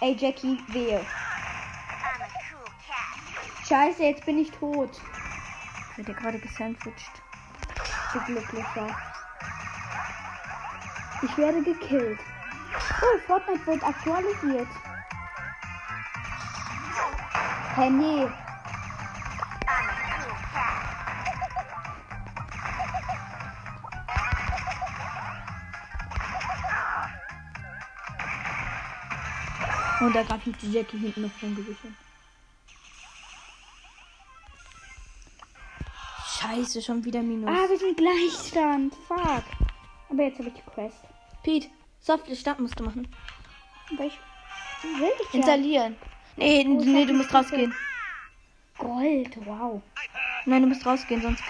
Ey, 0.00 0.14
Jackie, 0.14 0.58
wehe. 0.68 1.00
Scheiße, 3.66 4.02
jetzt 4.02 4.26
bin 4.26 4.38
ich 4.38 4.50
tot. 4.50 4.90
Wird 5.96 6.08
ja 6.08 6.14
gerade 6.14 6.38
gesandwiched. 6.38 7.22
Du 8.12 8.20
glücklicher. 8.20 8.94
Ich 11.22 11.38
werde 11.38 11.62
gekillt. 11.62 12.20
Oh, 13.00 13.18
Fortnite 13.26 13.66
wird 13.66 13.82
aktualisiert. 13.82 14.68
Hä, 17.74 17.90
nee. 17.90 18.28
Und 30.06 30.14
da 30.14 30.22
gab 30.22 30.46
mich 30.46 30.56
die 30.58 30.70
Jackie 30.70 30.98
hinten 30.98 31.22
noch 31.22 31.32
von 31.32 31.52
gewichen. 31.56 31.96
Scheiße, 36.38 36.80
schon 36.80 37.04
wieder 37.04 37.22
Minus. 37.22 37.50
Ah, 37.50 37.68
wir 37.68 37.76
sind 37.76 37.96
Gleichstand. 37.96 38.94
Fuck. 39.08 39.42
Aber 40.08 40.22
jetzt 40.22 40.38
habe 40.38 40.48
ich 40.48 40.54
die 40.54 40.70
Quest. 40.70 40.98
Pete, 41.42 41.66
softe 42.00 42.36
Start 42.36 42.60
musst 42.60 42.78
du 42.78 42.84
machen. 42.84 43.08
Ich 43.90 43.98
will 43.98 44.06
ich 44.06 45.32
ja. 45.32 45.38
Installieren. 45.38 45.96
Nee, 46.36 46.64
Oh, 46.68 46.80
nee, 46.84 47.04
du 47.04 47.14
musst 47.14 47.34
rausgehen. 47.34 47.74
Gold, 48.78 49.36
wow. 49.44 49.82
Nein, 50.44 50.62
du 50.62 50.68
musst 50.68 50.86
rausgehen, 50.86 51.20
sonst. 51.20 51.42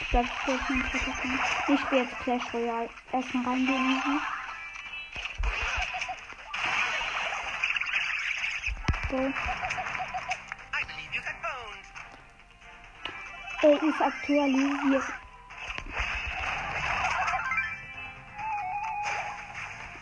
Ich 0.00 0.08
glaube, 0.10 0.28
ich 0.28 0.62
spiele 0.62 0.84
jetzt. 0.92 1.70
Ich 1.70 1.80
spiele 1.80 2.08
Clash 2.22 2.54
Royale. 2.54 2.88
Erstmal 3.10 3.44
reingehen 3.46 3.94
müssen. 3.96 4.20
Bones. 9.12 9.34
Er 13.60 13.82
ist 13.82 14.00
aktualisiert. 14.00 15.04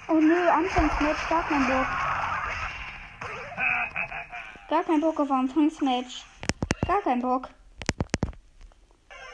Oh 0.09 0.15
nö, 0.15 0.49
Anfangsmatch, 0.49 1.29
gar 1.29 1.43
kein 1.43 1.67
Bock. 1.67 1.87
Gar 4.69 4.85
kein 4.85 5.01
Bock 5.01 5.21
auf 5.21 5.31
Anfangsmatch. 5.31 6.25
Gar 6.87 7.03
kein 7.03 7.21
Bock. 7.21 7.49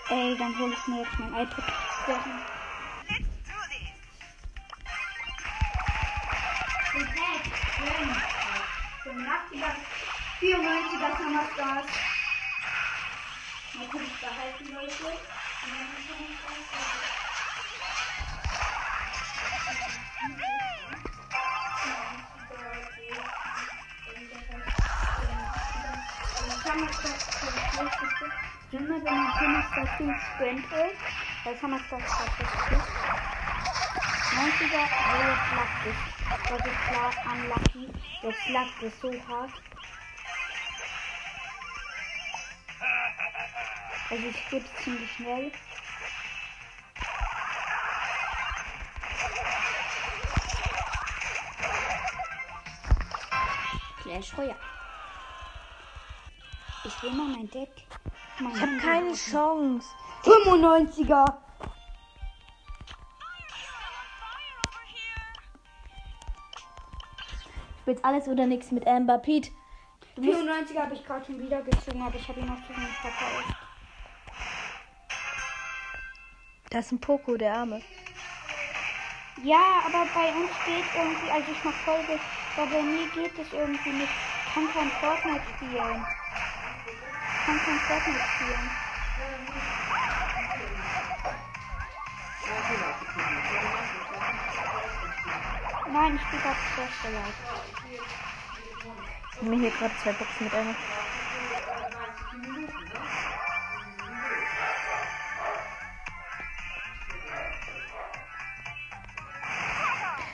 Ey, 0.09 0.37
dann 0.39 0.59
hole 0.59 0.73
ich 0.73 0.87
mir 0.87 1.03
jetzt 1.03 1.19
mein 1.19 1.35
iPad. 1.35 2.56
94er 10.41 11.17
Sommerstars. 11.17 11.87
Natürlich 13.75 14.13
behalten, 14.21 14.75
Leute. 14.75 15.19
Er 15.63 15.87
Immer 28.73 28.97
wenn 28.97 29.05
man 29.05 29.41
Hammerstars 29.41 29.91
Ding 29.99 30.15
sprintet, 30.35 30.97
das 31.45 31.63
Hammerstars 31.63 32.03
tatsächlich. 32.03 32.83
90er, 34.37 34.83
oh, 35.07 35.23
jetzt 35.23 35.53
lagt 35.57 35.87
es. 35.87 36.16
Das 36.29 36.61
ist 36.67 36.81
klar 36.89 37.12
unlucky. 37.33 37.89
Jetzt 38.23 38.49
lagt 38.49 38.83
es 38.83 39.01
so 39.01 39.11
hart. 39.29 39.51
Also 44.11 44.27
ich 44.27 44.53
es 44.65 44.85
ziemlich 44.85 45.12
schnell. 45.12 45.53
Clash 54.03 54.39
Royale. 54.39 54.57
Ich 56.85 57.03
will 57.03 57.11
mal 57.11 57.27
mein 57.27 57.51
Deck. 57.51 57.71
Mein 58.39 58.55
Ich 58.55 58.61
habe 58.62 58.77
keine 58.79 59.12
Chance. 59.15 59.89
95er. 60.23 61.46
Ich 67.87 67.92
spiele 67.92 68.05
alles 68.05 68.27
oder 68.27 68.46
nichts 68.46 68.72
mit 68.72 68.85
Amber. 68.85 69.18
Pete, 69.18 69.51
94er 70.18 70.83
habe 70.83 70.94
ich 70.94 71.07
gerade 71.07 71.25
schon 71.25 71.38
wieder 71.38 71.62
gezogen, 71.62 72.03
aber 72.03 72.16
ich 72.16 72.29
habe 72.29 72.40
ihn 72.40 72.46
noch 72.46 72.57
zu 72.66 72.72
verkauft. 72.72 73.55
da 76.68 76.81
ist 76.81 76.90
ein 76.90 76.99
Poco, 76.99 77.37
der 77.37 77.55
Arme. 77.55 77.81
Ja, 79.44 79.83
aber 79.87 80.05
bei 80.12 80.29
uns 80.35 80.51
geht 80.66 80.85
irgendwie, 80.96 81.31
also 81.31 81.53
ich 81.53 81.64
mach 81.64 81.72
Folge, 81.85 82.18
aber 82.57 82.66
bei 82.66 82.83
mir 82.83 83.07
geht 83.14 83.38
es 83.38 83.53
irgendwie 83.53 83.90
nicht. 83.90 84.11
Ich 84.46 84.55
kann 84.55 84.68
kein 84.75 84.90
Fortnite 84.90 85.42
spielen. 85.55 86.05
Ich 86.90 87.46
kann 87.46 87.59
kein 87.59 87.79
Fortnite 87.79 88.25
spielen. 88.35 88.70
Nein, 95.97 96.17
ich 96.17 96.21
spiele 96.21 96.43
gerade 96.43 96.59
Clash 96.75 97.05
Royale. 97.05 97.33
Ich 99.33 99.43
mir 99.43 99.59
hier 99.59 99.71
gerade 99.71 99.95
zwei 100.03 100.13
Boxen 100.13 100.45
mit 100.45 100.55
einer. 100.55 100.75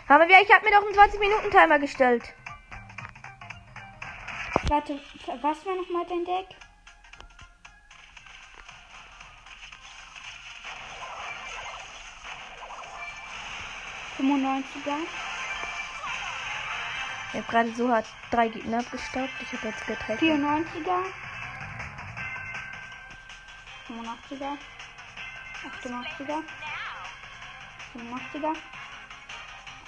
Aber 0.08 0.26
ich 0.26 0.52
habe 0.52 0.64
mir 0.64 0.72
doch 0.72 0.84
einen 0.84 0.96
20-Minuten-Timer 0.96 1.78
gestellt. 1.78 2.34
Warte, 4.66 4.98
was 5.42 5.64
war 5.64 5.76
nochmal 5.76 6.06
dein 6.08 6.24
Deck? 6.24 6.56
Fünfundneunziger. 14.16 15.31
Ich 17.32 17.38
habe 17.38 17.50
gerade 17.50 17.72
so 17.72 17.88
hart 17.88 18.06
drei 18.30 18.48
Gegner 18.48 18.80
abgestaubt. 18.80 19.30
Ich 19.40 19.52
habe 19.54 19.68
jetzt 19.68 19.86
getrennt. 19.86 20.20
94er. 20.20 21.02
85er. 23.88 24.58
88er. 25.80 26.42
85er. 27.94 28.56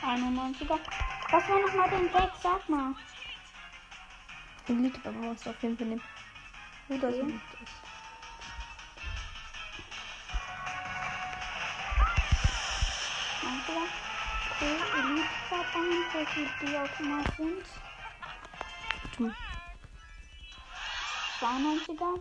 91er. 0.03 0.79
Was 1.31 1.49
war 1.49 1.61
nochmal 1.61 1.91
dein 1.91 2.13
Deck? 2.13 2.31
Sag 2.43 2.67
mal. 2.71 2.95
Elite 4.69 5.01
aber 5.05 5.19
muss 5.19 5.47
auf 5.47 5.63
jeden 5.63 5.77
Fall 5.77 5.87
nehmen. 5.87 6.03
Oder 6.89 7.13
so. 7.13 7.21
Okay. 7.21 7.41
Einziger. 13.47 13.87
Okay, 14.51 14.77
Elite-Verband, 15.25 16.15
welche 16.15 16.49
die 16.61 16.77
auch 16.77 17.01
immer 17.01 17.25
sind. 17.37 17.65
Du. 19.17 19.33
92er. 21.41 22.21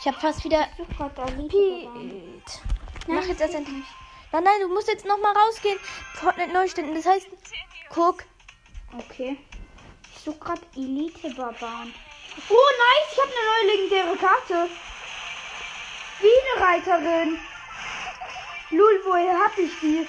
Ich 0.00 0.06
habe 0.06 0.20
fast 0.20 0.44
wieder. 0.44 0.68
Elite-Verband. 0.78 1.48
Pete. 1.48 2.60
Mach 3.06 3.24
jetzt 3.24 3.40
erst 3.40 3.54
endlich. 3.54 3.84
Nein, 4.32 4.44
nein, 4.44 4.60
du 4.60 4.68
musst 4.68 4.88
jetzt 4.88 5.04
noch 5.04 5.18
mal 5.18 5.36
rausgehen. 5.36 5.78
Fortnite 6.14 6.52
Neuständen. 6.52 6.94
Das 6.94 7.06
heißt, 7.06 7.26
guck. 7.90 8.24
Okay. 8.96 9.36
Ich 10.14 10.20
suche 10.22 10.38
gerade 10.38 10.62
Elite-Barbaren. 10.76 11.94
Oh, 12.48 12.54
nice! 12.54 13.12
Ich 13.12 13.18
habe 13.18 13.30
eine 13.30 13.48
neue 13.48 13.76
legendäre 13.76 14.16
Karte. 14.16 14.70
Bienenreiterin. 16.20 17.38
Lul, 18.70 19.00
woher 19.04 19.36
hab 19.36 19.58
ich 19.58 19.72
die? 19.80 20.06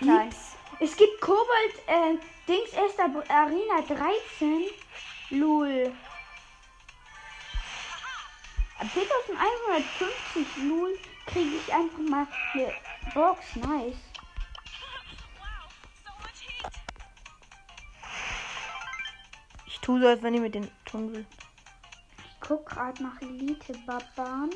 Lips. 0.00 0.56
Es 0.78 0.94
gibt 0.96 1.20
Kobold, 1.20 1.74
äh, 1.86 2.18
Dings 2.46 2.72
erster 2.72 3.04
Arena 3.28 3.80
13. 3.88 4.64
Lul. 5.30 5.92
Ab 8.78 8.86
4150 8.92 10.64
Lul 10.64 10.98
kriege 11.26 11.56
ich 11.56 11.72
einfach 11.72 11.98
mal 11.98 12.26
eine 12.52 12.72
Box. 13.14 13.56
Nice. 13.56 13.96
Ich 19.66 19.80
tue 19.80 20.00
so, 20.00 20.08
als 20.08 20.22
wenn 20.22 20.34
ich 20.34 20.40
mit 20.40 20.54
den 20.54 20.70
tun 20.84 21.12
will. 21.12 21.26
Ich 22.18 22.40
guck 22.40 22.66
gerade 22.66 23.02
nach 23.02 23.20
Elite-Barbaren. 23.22 24.50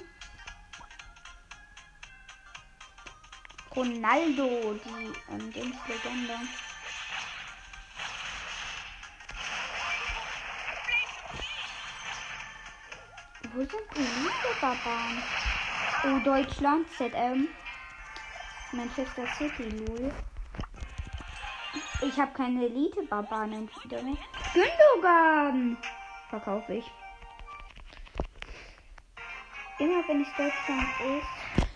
Ronaldo, 3.75 4.75
die 4.85 5.33
ähm, 5.33 5.53
Dings-Legende. 5.53 6.35
Wo 13.53 13.61
sind 13.61 13.73
Elite-Barbaren? 13.95 15.23
Oh, 16.05 16.19
Deutschland, 16.25 16.87
ZM. 16.97 17.49
Manchester 18.73 19.27
City, 19.39 19.63
Lul. 19.63 20.13
Ich 22.01 22.19
habe 22.19 22.33
keine 22.33 22.65
Elite-Barbaren 22.65 23.53
entweder 23.53 24.03
mehr. 24.03 24.17
Gündogan! 24.53 25.77
Verkaufe 26.29 26.75
ich. 26.75 26.91
Immer 29.79 30.07
wenn 30.09 30.23
es 30.23 30.29
Deutschland 30.37 30.89
ist, 31.01 31.70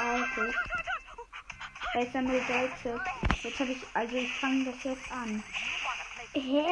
ich. 0.00 0.54
Weil 1.94 2.06
ich 2.06 2.12
sammle 2.12 2.40
Deutsche. 2.40 3.00
Jetzt 3.42 3.58
habe 3.60 3.72
ich, 3.72 3.78
also 3.94 4.16
ich 4.16 4.32
fange 4.34 4.64
das 4.64 4.84
jetzt 4.84 5.10
an. 5.10 5.42
Hä? 6.34 6.66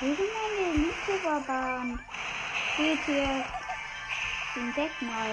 Wo 0.00 0.06
sind 0.06 0.18
meine 0.18 0.70
Elite-Barbaren? 0.72 2.00
Steht 2.74 3.04
hier 3.04 3.44
den 4.56 4.74
Deck 4.74 5.02
mal. 5.02 5.30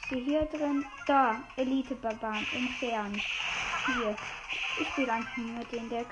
Ist 0.00 0.08
sie 0.10 0.20
hier 0.20 0.44
drin? 0.46 0.86
Da, 1.06 1.42
Elite-Barbaren, 1.56 2.46
entfernt. 2.52 3.20
Hier. 3.86 4.16
Ich 4.80 4.88
spiele 4.88 5.12
einfach 5.12 5.36
nur 5.36 5.58
mit 5.58 5.72
dem 5.72 5.88
Deck. 5.88 6.06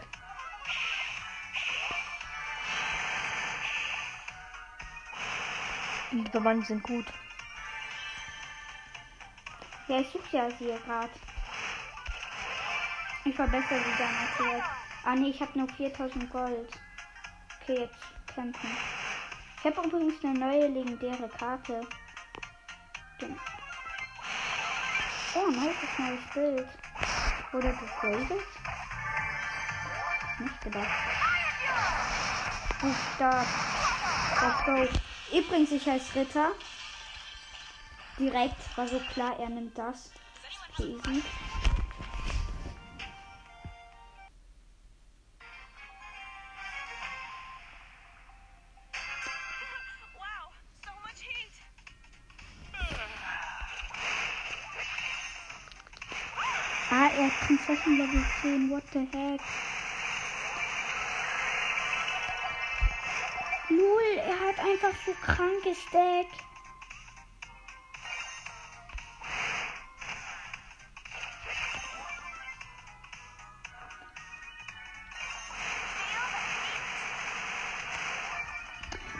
Die 6.12 6.30
Verwandten 6.30 6.66
sind 6.66 6.82
gut. 6.82 7.06
Ja, 9.88 9.98
ich 9.98 10.08
suche 10.10 10.36
ja 10.36 10.50
sie 10.50 10.66
gerade. 10.84 11.08
Ich 13.24 13.34
verbessere 13.34 13.78
sie 13.78 13.98
dann 13.98 14.14
natürlich. 14.14 14.64
Ah 15.04 15.14
ne, 15.14 15.28
ich 15.28 15.40
habe 15.40 15.58
nur 15.58 15.68
4000 15.68 16.30
Gold. 16.30 16.68
Okay, 17.62 17.78
jetzt 17.80 18.34
kämpfen. 18.34 18.70
Ich 19.58 19.64
habe 19.64 19.88
übrigens 19.88 20.22
eine 20.22 20.38
neue 20.38 20.68
legendäre 20.68 21.28
Karte. 21.30 21.80
Oh, 25.34 25.50
das 25.50 25.98
neues 25.98 26.20
Bild. 26.34 26.68
Oder 27.54 27.72
das 27.72 28.04
Rated? 28.04 28.42
Nicht 30.38 30.60
gedacht. 30.60 30.88
Oh, 32.82 32.94
stark. 33.14 33.46
Let's 34.42 34.64
go. 34.66 35.11
Übrigens, 35.32 35.72
ich 35.72 35.86
heiße 35.86 36.14
Ritter. 36.14 36.52
Direkt, 38.18 38.76
war 38.76 38.86
so 38.86 38.98
klar, 39.12 39.38
er 39.38 39.48
nimmt 39.48 39.76
das. 39.78 40.10
Easy. 40.78 41.00
So 41.00 41.20
heat. 51.20 51.62
Ah, 56.90 57.10
er 57.18 57.26
ist 57.28 57.40
Prinzessin 57.40 57.96
Level 57.96 58.24
10. 58.42 58.70
What 58.70 58.82
the 58.92 59.08
heck? 59.16 59.40
Einfach 64.62 64.94
so 65.04 65.12
krankes 65.20 65.78
Deck. 65.92 66.26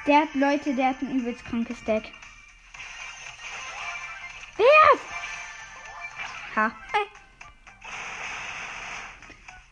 Der 0.07 0.21
hat 0.23 0.35
Leute, 0.35 0.75
der 0.75 0.89
hat 0.89 1.01
ein 1.01 1.21
übelst 1.21 1.45
krankes 1.45 1.83
Deck. 1.85 2.13
Werf! 4.57 5.01
Ha. 6.57 6.73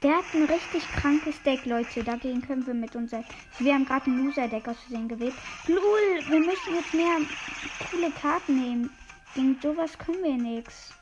Der 0.02 0.16
hat 0.16 0.24
ein 0.32 0.44
richtig 0.44 0.82
krankes 0.92 1.42
Deck, 1.42 1.66
Leute. 1.66 2.02
Dagegen 2.02 2.40
können 2.40 2.66
wir 2.66 2.72
mit 2.72 2.96
unser. 2.96 3.22
Wir 3.58 3.74
haben 3.74 3.84
gerade 3.84 4.10
ein 4.10 4.24
Loser-Deck 4.24 4.66
aus 4.66 4.78
Versehen 4.80 5.08
gewählt. 5.08 5.34
Lul, 5.66 6.30
wir 6.30 6.40
müssen 6.40 6.74
jetzt 6.74 6.94
mehr 6.94 7.18
coole 7.90 8.10
Karten 8.12 8.58
nehmen. 8.58 8.90
Gegen 9.34 9.60
sowas 9.60 9.98
können 9.98 10.22
wir 10.22 10.36
nichts. 10.38 10.94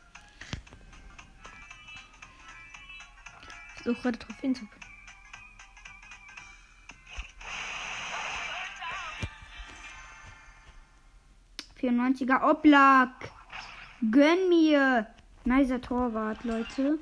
Ich 3.76 3.84
suche 3.84 4.02
gerade 4.02 4.18
drauf 4.18 4.40
hinzu. 4.40 4.66
-94er 11.80 12.50
Oblak. 12.50 13.30
Gönn 14.10 14.48
mir. 14.48 15.06
Nicer 15.44 15.80
Torwart, 15.80 16.42
Leute. 16.42 16.98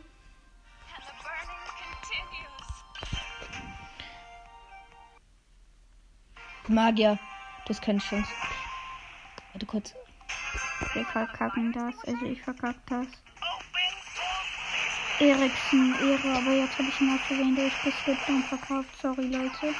Magier. 6.68 7.18
Das 7.66 7.78
ist 7.78 7.82
keine 7.82 7.98
Chance. 7.98 8.30
Warte 9.52 9.66
kurz. 9.66 9.94
Wir 10.92 11.04
verkacken 11.04 11.72
das. 11.72 11.94
Also 12.06 12.26
ich 12.26 12.42
verkack 12.42 12.76
das. 12.86 13.06
Eriksen, 15.18 15.94
Ehre, 16.00 16.36
aber 16.36 16.52
jetzt 16.52 16.78
habe 16.78 16.88
ich 16.88 17.00
ihn 17.00 17.06
mal 17.06 17.18
gesehen, 17.26 17.56
der 17.56 17.66
ist 17.68 17.82
geskippt 17.82 18.28
und 18.28 18.44
verkauft. 18.44 18.88
Sorry, 19.00 19.26
Leute. 19.26 19.74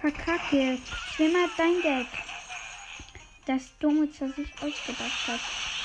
Verkacke. 0.00 0.78
Nimm 1.18 1.32
mal 1.32 1.48
dein 1.58 1.82
Deck. 1.82 2.06
Das 3.46 3.78
Dummets, 3.78 4.18
das 4.18 4.36
ich 4.38 4.52
ausgedacht 4.54 5.28
habe. 5.28 5.38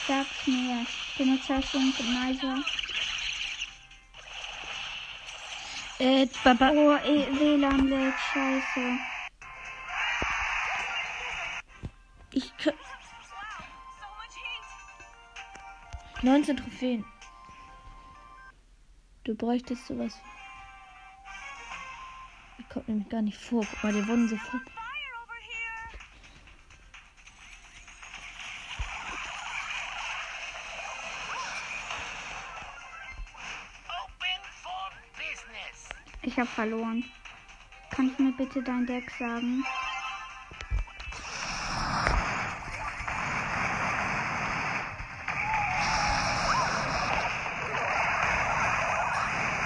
Sag's 0.08 0.48
mir. 0.48 0.84
Dummets 1.16 1.48
hast 1.48 1.74
du 1.74 1.78
und 1.78 1.96
Gymnasium. 1.96 2.66
Äh, 6.00 6.28
Baba. 6.44 6.72
Oh, 6.72 6.96
eh, 6.96 7.28
WLAN 7.40 7.88
lag, 7.88 8.18
scheiße. 8.18 8.98
Ich. 12.32 12.52
So 12.64 12.72
heat. 12.72 12.82
19 16.24 16.58
Trophäen. 16.58 17.06
Du 19.24 19.36
bräuchtest 19.36 19.86
sowas. 19.86 20.20
Die 22.58 22.64
kommt 22.64 22.88
nämlich 22.88 23.10
gar 23.10 23.22
nicht 23.22 23.38
vor. 23.38 23.64
Guck 23.70 23.84
mal, 23.84 23.94
die 23.94 24.08
wurden 24.08 24.28
sofort. 24.28 24.64
Habe 36.42 36.50
verloren. 36.50 37.04
Kannst 37.92 38.18
du 38.18 38.24
mir 38.24 38.32
bitte 38.32 38.64
dein 38.64 38.86
Deck 38.88 39.12
sagen? 39.20 39.64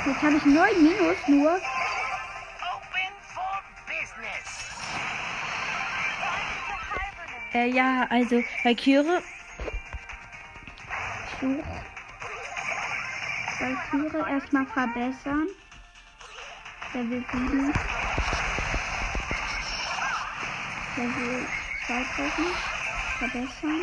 Jetzt 0.05 0.21
habe 0.21 0.35
ich 0.35 0.45
9 0.45 0.83
Minus 0.83 1.17
nur. 1.27 1.51
Open 1.51 1.61
for 3.33 3.63
business. 3.87 4.45
Äh, 7.53 7.69
ja, 7.69 8.05
also 8.09 8.43
bei 8.63 8.75
Kyre. 8.75 9.23
Such. 11.39 11.63
Valkyrie 13.59 14.31
erstmal 14.31 14.65
verbessern. 14.65 15.47
Level 16.95 17.25
7. 17.29 17.73
Level 20.95 21.47
2000. 21.87 22.47
Verbessern. 23.19 23.81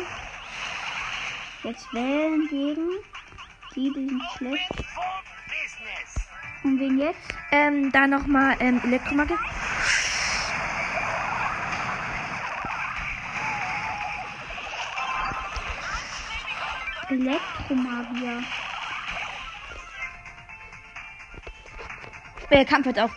Jetzt 1.63 1.93
wählen 1.93 2.47
gegen. 2.49 2.89
Die, 3.75 3.93
die 3.93 4.09
sind 4.09 4.21
schlecht. 4.35 4.71
Und 6.63 6.79
wen 6.79 6.97
jetzt? 6.97 7.19
Ähm, 7.51 7.91
da 7.91 8.07
nochmal 8.07 8.55
ähm, 8.59 8.81
Elektromagie. 8.83 9.37
Elektromagier. 17.09 18.43
Äh, 22.49 22.65
Kampf 22.65 22.85
jetzt 22.85 22.99
auch. 22.99 23.09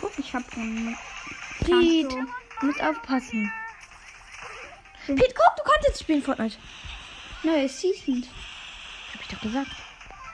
Guck, 0.00 0.18
ich 0.18 0.34
hab 0.34 0.42
einen. 0.56 0.96
Pete, 1.60 2.26
du 2.60 2.66
musst 2.66 2.82
aufpassen. 2.82 3.52
Pete, 5.06 5.34
guck, 5.34 5.56
du 5.56 5.62
kannst 5.62 5.88
jetzt 5.88 6.00
spielen 6.00 6.22
Fortnite. 6.22 6.56
Neue 7.42 7.68
Season. 7.68 8.26
Hab 9.12 9.20
ich 9.20 9.28
doch 9.28 9.40
gesagt. 9.40 9.70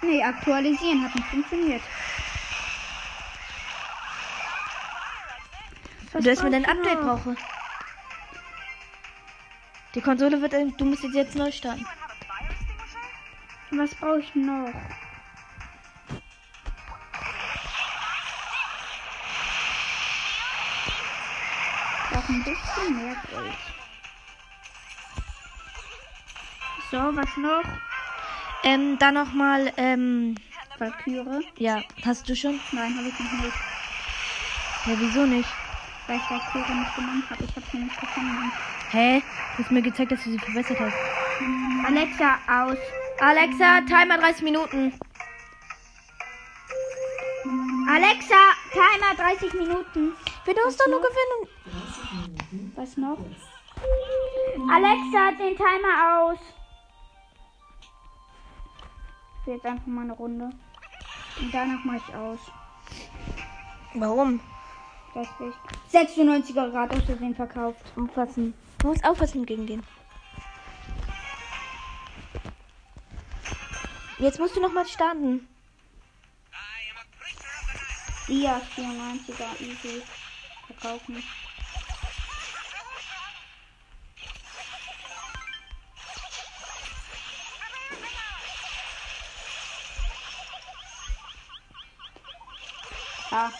Nee, 0.03 0.23
aktualisieren 0.23 1.05
hat 1.05 1.15
nicht 1.15 1.27
funktioniert. 1.29 1.83
Was 6.13 6.25
du, 6.25 6.31
dass 6.31 6.43
mir 6.43 6.51
dein 6.51 6.65
Update 6.65 7.01
brauche. 7.01 7.37
Die 9.95 10.01
Konsole 10.01 10.41
wird, 10.41 10.53
du 10.81 10.85
musst 10.85 11.03
jetzt, 11.03 11.15
jetzt 11.15 11.35
neu 11.35 11.51
starten. 11.51 11.85
Was 13.73 13.95
brauche 13.95 14.21
ich 14.21 14.35
noch? 14.35 14.73
Brauche 22.11 22.33
ein 22.33 22.45
bisschen 22.45 22.97
mehr 22.97 23.17
Geld. 23.31 23.55
So, 26.91 26.97
was 26.99 27.37
noch? 27.37 27.65
Ähm, 28.63 28.99
dann 28.99 29.15
nochmal, 29.15 29.73
ähm, 29.77 30.37
Valkyrie? 30.79 31.45
ja, 31.59 31.83
hast 32.05 32.29
du 32.29 32.37
schon? 32.37 32.61
Nein, 32.73 32.97
habe 32.97 33.09
ich 33.09 33.19
noch 33.19 33.45
nicht. 33.45 33.57
Ja, 34.87 34.95
wieso 34.99 35.27
nicht? 35.27 35.60
Weil 36.11 36.17
ich 36.17 36.31
nicht 36.31 36.53
genommen 36.53 37.23
habe. 37.31 37.45
Ich 37.45 37.55
habe 37.55 37.67
sie 37.71 37.79
nicht 37.79 38.01
gefunden. 38.01 38.53
Hä? 38.91 39.23
Du 39.57 39.63
hast 39.63 39.71
mir 39.71 39.81
gezeigt, 39.81 40.11
dass 40.11 40.25
du 40.25 40.33
sie 40.33 40.39
verbessert 40.41 40.81
hast. 40.81 40.97
Alexa, 41.87 42.35
aus. 42.49 42.79
Alexa, 43.21 43.81
Timer 43.83 44.19
30 44.19 44.43
Minuten. 44.43 44.93
Alexa, 47.89 48.35
Timer 48.73 49.15
30 49.17 49.55
Minuten. 49.55 50.13
Wir 50.45 50.55
dürfen 50.55 50.77
doch 50.79 50.87
nur 50.89 51.01
gewinnen. 51.01 52.73
Was 52.75 52.97
noch? 52.97 53.19
Alexa, 54.69 55.31
den 55.39 55.57
Timer 55.57 56.19
aus. 56.19 56.39
Ich 59.41 59.47
will 59.47 59.55
jetzt 59.55 59.67
einfach 59.67 59.87
mal 59.87 60.03
eine 60.03 60.15
Runde. 60.15 60.51
Und 61.41 61.55
danach 61.55 61.85
mache 61.85 62.03
ich 62.05 62.15
aus. 62.17 62.41
Warum? 63.95 64.41
Das 65.15 65.29
will 65.39 65.51
ich. 65.51 65.80
96er 65.93 66.71
Grad 66.71 66.93
aus 66.93 67.03
Versehen 67.05 67.35
verkauft. 67.35 67.85
Aufpassen. 67.97 68.55
Du 68.79 68.89
musst 68.89 69.05
aufpassen 69.05 69.45
gegen 69.45 69.67
den. 69.67 69.83
Jetzt 74.19 74.39
musst 74.39 74.55
du 74.55 74.61
nochmal 74.61 74.87
starten. 74.87 75.49
I 76.53 76.91
am 76.91 76.97
a 76.97 77.05
creature 77.19 77.51
of 78.55 78.65
the 78.77 78.83
night. 78.83 79.27
Dia 79.27 79.41
94er 79.41 79.61
easy. 79.61 80.03
Verkaufen. 80.69 81.23
Ah. 93.33 93.53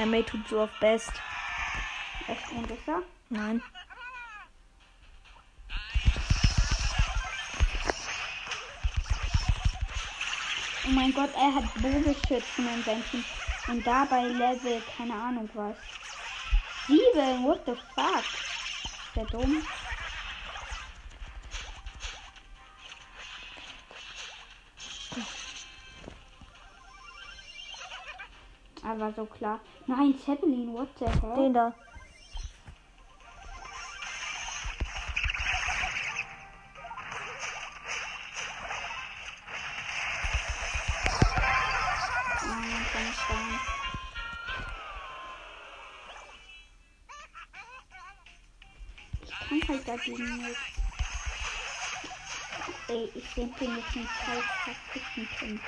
Mein 0.00 0.12
Mate 0.12 0.30
tut 0.30 0.48
so 0.48 0.62
auf 0.62 0.70
Best. 0.80 1.12
Echt 2.26 2.52
und 2.52 2.70
ist 2.70 2.88
er? 2.88 3.02
Nein. 3.28 3.62
Oh 10.86 10.90
mein 10.92 11.12
Gott, 11.12 11.28
er 11.36 11.54
hat 11.54 11.74
Bogenschützen 11.74 12.66
in 12.66 12.82
seinem 12.82 13.04
Team. 13.10 13.22
Und 13.68 13.86
dabei 13.86 14.22
Level, 14.22 14.82
keine 14.96 15.12
Ahnung 15.12 15.50
was. 15.52 15.76
Sieben, 16.86 17.44
what 17.44 17.60
the 17.66 17.74
fuck? 17.94 18.24
Ist 18.24 19.16
der 19.16 19.26
dumm? 19.26 19.62
Aber 28.90 29.12
so 29.12 29.24
klar. 29.24 29.60
Nein, 29.86 30.18
Zeppelin, 30.18 30.74
what 30.74 30.88
the 30.98 31.06
hell? 31.06 31.36
Den 31.36 31.54
da. 31.54 31.72
Halt. 49.68 49.86
Ey, 52.88 53.08
ich 53.14 53.34
denke 53.34 53.68
mit 53.68 53.84
den 53.94 54.08
zwei 54.24 54.42
Taktiken 54.64 55.28
drin. 55.38 55.60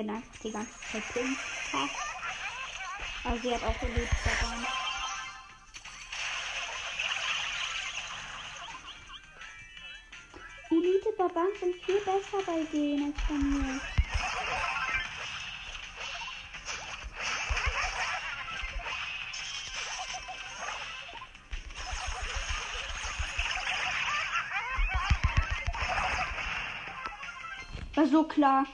Den 0.00 0.10
einfach 0.10 0.38
die 0.42 0.50
ganze 0.50 0.72
Zeit. 0.72 1.02
Ha. 1.72 1.88
Aber 3.24 3.38
sie 3.38 3.54
hat 3.54 3.62
auch 3.62 3.82
erlebt 3.82 4.14
daran. 4.24 4.66
Elite 10.70 11.12
Barbaren 11.18 11.48
sind 11.58 11.74
viel 11.84 12.00
besser 12.00 12.42
bei 12.46 12.64
denen 12.72 13.12
als 13.12 13.22
bei 13.28 13.34
mir. 13.34 13.80
War 27.96 28.06
so 28.06 28.24
klar. 28.24 28.66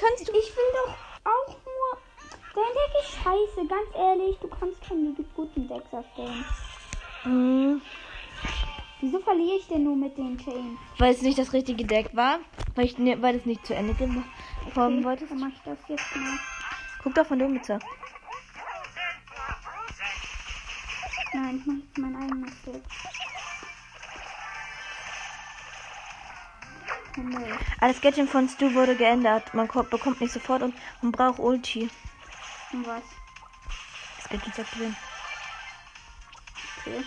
Kannst 0.00 0.26
du? 0.28 0.32
Ich 0.32 0.56
will 0.56 0.72
doch 0.72 0.94
auch 1.30 1.48
nur. 1.48 1.98
Dein 2.54 2.74
Deck 2.74 3.02
ist 3.02 3.12
scheiße, 3.22 3.68
ganz 3.68 3.88
ehrlich. 3.94 4.36
Du 4.40 4.48
kannst 4.48 4.80
keine 4.82 5.14
guten 5.36 5.68
Decks 5.68 5.92
erstellen. 5.92 6.44
Hm, 7.22 7.82
Wieso 9.02 9.18
verliere 9.20 9.56
ich 9.56 9.66
denn 9.68 9.84
nur 9.84 9.96
mit 9.96 10.16
den 10.18 10.36
Chains? 10.38 10.78
weil 10.98 11.12
es 11.14 11.22
nicht 11.22 11.38
das 11.38 11.52
richtige 11.52 11.84
Deck 11.84 12.10
war. 12.14 12.40
Weil 12.74 12.84
ich 12.86 12.98
ne, 12.98 13.20
weil 13.22 13.36
es 13.36 13.46
nicht 13.46 13.64
zu 13.66 13.74
Ende 13.74 13.94
gemacht 13.94 14.26
haben 14.76 14.96
Okay, 14.98 15.04
wolltest. 15.04 15.30
Dann 15.30 15.40
mach 15.40 15.48
ich 15.48 15.60
das 15.64 15.78
jetzt 15.88 16.16
mal. 16.16 16.38
Guck 17.02 17.14
doch 17.14 17.26
von 17.26 17.38
der 17.38 17.48
Mütze. 17.48 17.78
Nein, 21.32 21.58
ich 21.60 21.66
mach 21.66 21.74
jetzt 21.76 21.98
mein 21.98 22.16
eigenes 22.16 22.62
Deck. 22.62 22.82
Nee. 27.16 27.52
Alles 27.80 28.00
Gadget 28.00 28.28
von 28.30 28.48
Stu 28.48 28.72
wurde 28.74 28.96
geändert. 28.96 29.52
Man 29.54 29.68
ko- 29.68 29.82
bekommt 29.82 30.20
nicht 30.20 30.32
sofort 30.32 30.62
und 30.62 30.74
man 31.02 31.12
braucht 31.12 31.38
Ulti. 31.38 31.90
Und 32.72 32.86
was? 32.86 33.02
Das 34.18 34.28
Gadget 34.30 34.54
sagt 34.54 34.76
drin. 34.78 34.96
Okay. 36.78 37.02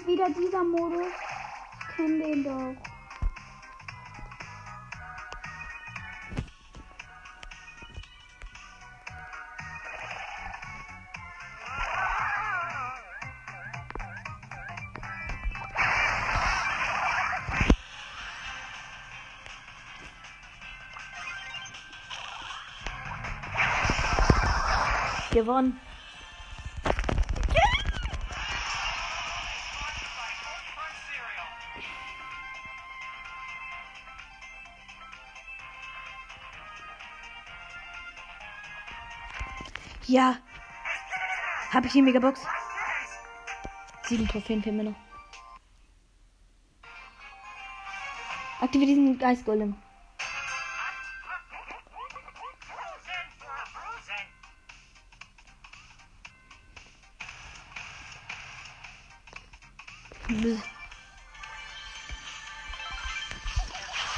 Gefühlt 0.00 0.06
wieder 0.06 0.26
dieser 0.30 0.64
Modus. 0.64 1.06
Ich 1.80 1.96
kenn 1.96 2.18
den 2.18 2.44
doch. 2.44 2.74
Gewonnen. 25.32 25.89
Ja. 40.10 40.36
Habe 41.72 41.86
ich 41.86 41.92
die 41.92 42.02
Megabox? 42.02 42.40
Sieben 44.08 44.26
Trophäen 44.26 44.60
fehlen 44.60 44.78
mir 44.78 44.82
noch. 44.82 44.96
Aktiviere 48.60 48.88
diesen 48.88 49.18
Geistgolem. 49.20 49.76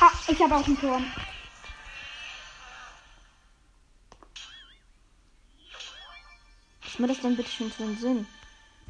Ah, 0.00 0.10
ich 0.26 0.40
habe 0.40 0.56
auch 0.56 0.66
einen 0.66 0.80
Turm. 0.80 1.04
Macht 7.02 7.10
das 7.10 7.20
dann 7.20 7.34
bitte 7.34 7.50
schon 7.50 7.68
für 7.68 7.82
einen 7.82 7.96
Sinn? 7.96 8.26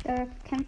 Äh, 0.04 0.26
kann, 0.46 0.66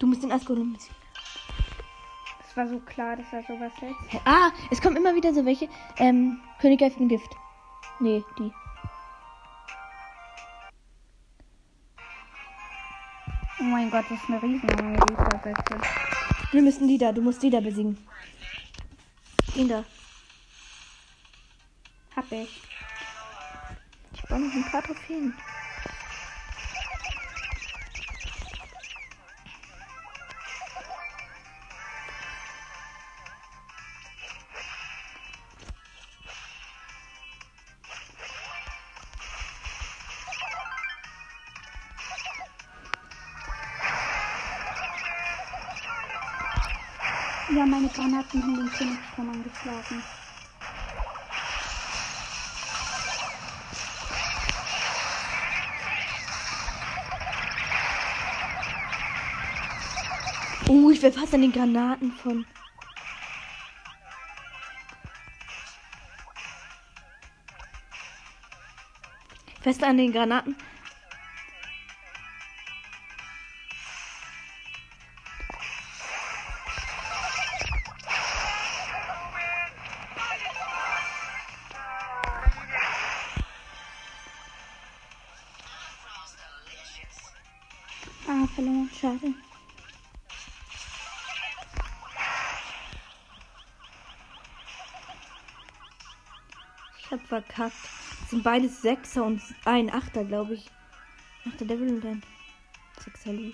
Du 0.00 0.08
musst 0.08 0.24
den 0.24 0.30
Geistgolem 0.30 0.72
besiegen. 0.72 0.96
das 2.40 2.56
war 2.56 2.66
so 2.66 2.80
klar, 2.80 3.14
dass 3.14 3.26
er 3.32 3.44
sowas 3.44 3.70
hält. 3.78 3.94
Hä? 4.08 4.20
Ah, 4.24 4.50
es 4.72 4.82
kommen 4.82 4.96
immer 4.96 5.14
wieder 5.14 5.32
so 5.32 5.44
welche. 5.46 5.68
Ähm, 5.98 6.40
Königreich 6.60 6.94
von 6.94 7.06
Gift. 7.06 7.30
Nee, 8.00 8.24
die. 8.40 8.52
Oh 13.60 13.62
mein 13.62 13.88
Gott, 13.92 14.04
das 14.10 14.18
ist 14.20 14.28
eine 14.28 14.40
bitte. 14.40 15.80
Wir 16.50 16.62
müssen 16.62 16.88
die 16.88 16.98
da. 16.98 17.12
Du 17.12 17.22
musst 17.22 17.40
die 17.40 17.50
da 17.50 17.60
besiegen. 17.60 17.96
Den 19.54 19.68
da. 19.68 19.84
Hab 22.26 22.32
ich. 22.32 22.60
Ich 24.14 24.22
brauche 24.22 24.40
noch 24.40 24.52
ein 24.52 24.64
paar 24.64 24.82
Trophäen. 24.82 25.32
Ja, 47.50 47.64
meine 47.64 47.88
Granaten 47.88 48.42
haben 48.42 48.56
den 48.56 48.72
Königsturm 48.72 49.30
angeschlagen. 49.30 50.02
Wäre 61.06 61.20
fast 61.20 61.34
an 61.34 61.42
den 61.42 61.52
Granaten 61.52 62.10
von. 62.10 62.44
Fest 69.60 69.84
an 69.84 69.98
den 69.98 70.10
Granaten. 70.10 70.56
Ah, 88.26 88.46
verloren. 88.56 88.90
Schade. 89.00 89.45
Verkackt. 97.26 97.74
Das 98.20 98.30
sind 98.30 98.42
beides 98.42 98.82
Sechser 98.82 99.24
und 99.24 99.42
ein 99.64 99.92
Achter, 99.92 100.24
glaube 100.24 100.54
ich. 100.54 100.70
Achter 101.48 101.64
Devil 101.64 101.94
und 101.94 102.04
ein 102.04 102.22
Sechser 102.98 103.32
Lu. 103.32 103.52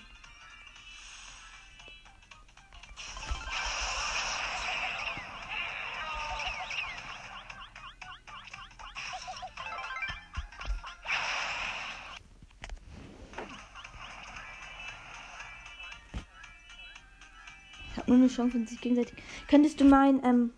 Ich 17.91 17.99
hab 17.99 18.09
nur 18.09 18.17
eine 18.17 18.29
Chance, 18.29 18.55
wenn 18.55 18.67
sich 18.67 18.81
gegenseitig. 18.81 19.15
Könntest 19.49 19.81
du 19.81 19.85
mein, 19.85 20.25
ähm. 20.25 20.53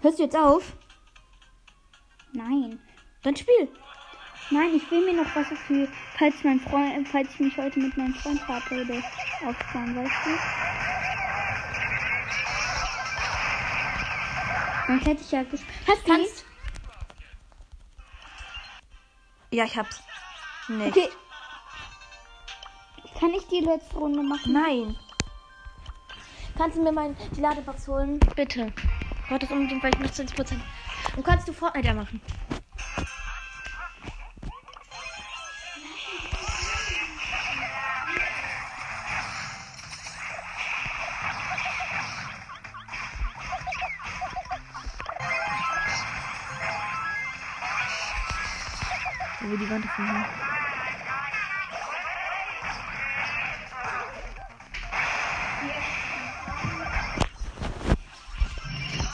Hörst 0.00 0.18
du 0.18 0.24
jetzt 0.24 0.36
auf? 0.36 0.76
Dann 3.22 3.36
spiel. 3.36 3.68
Nein, 4.50 4.74
ich 4.74 4.90
will 4.90 5.04
mir 5.04 5.22
noch 5.22 5.36
was 5.36 5.46
für, 5.66 5.88
falls 6.18 6.42
mein 6.42 6.60
Freund, 6.60 7.08
falls 7.08 7.32
ich 7.34 7.40
mich 7.40 7.56
heute 7.56 7.78
mit 7.78 7.96
meinem 7.96 8.14
Freund 8.14 8.40
verabrede, 8.40 9.02
aufsparen, 9.46 9.96
weißt 9.96 10.12
du? 10.24 10.30
Sonst 14.88 15.06
hätte 15.06 15.22
ich 15.22 15.30
ja 15.30 15.42
gespielt. 15.44 15.72
Hast 15.86 16.06
du 16.06 16.12
Kannst. 16.12 16.44
Ja, 19.52 19.64
ich 19.64 19.76
hab's. 19.76 20.02
Nicht. 20.68 20.96
Okay. 20.96 21.08
Kann 23.18 23.30
ich 23.34 23.46
die 23.46 23.60
letzte 23.60 23.96
Runde 23.96 24.22
machen? 24.22 24.52
Nein. 24.52 24.96
Kannst 26.56 26.76
du 26.76 26.82
mir 26.82 26.92
mein, 26.92 27.16
die 27.36 27.40
Ladebox 27.40 27.86
holen? 27.86 28.18
Bitte. 28.34 28.72
Ich 28.76 29.28
brauche 29.28 29.38
das 29.38 29.50
unbedingt, 29.50 29.82
weil 29.82 29.94
ich 29.94 30.00
noch 30.00 30.10
20%. 30.10 30.56
Und 31.16 31.24
kannst 31.24 31.46
du 31.46 31.52
Fortnite 31.52 31.94
machen? 31.94 32.20
Hin. 49.96 50.24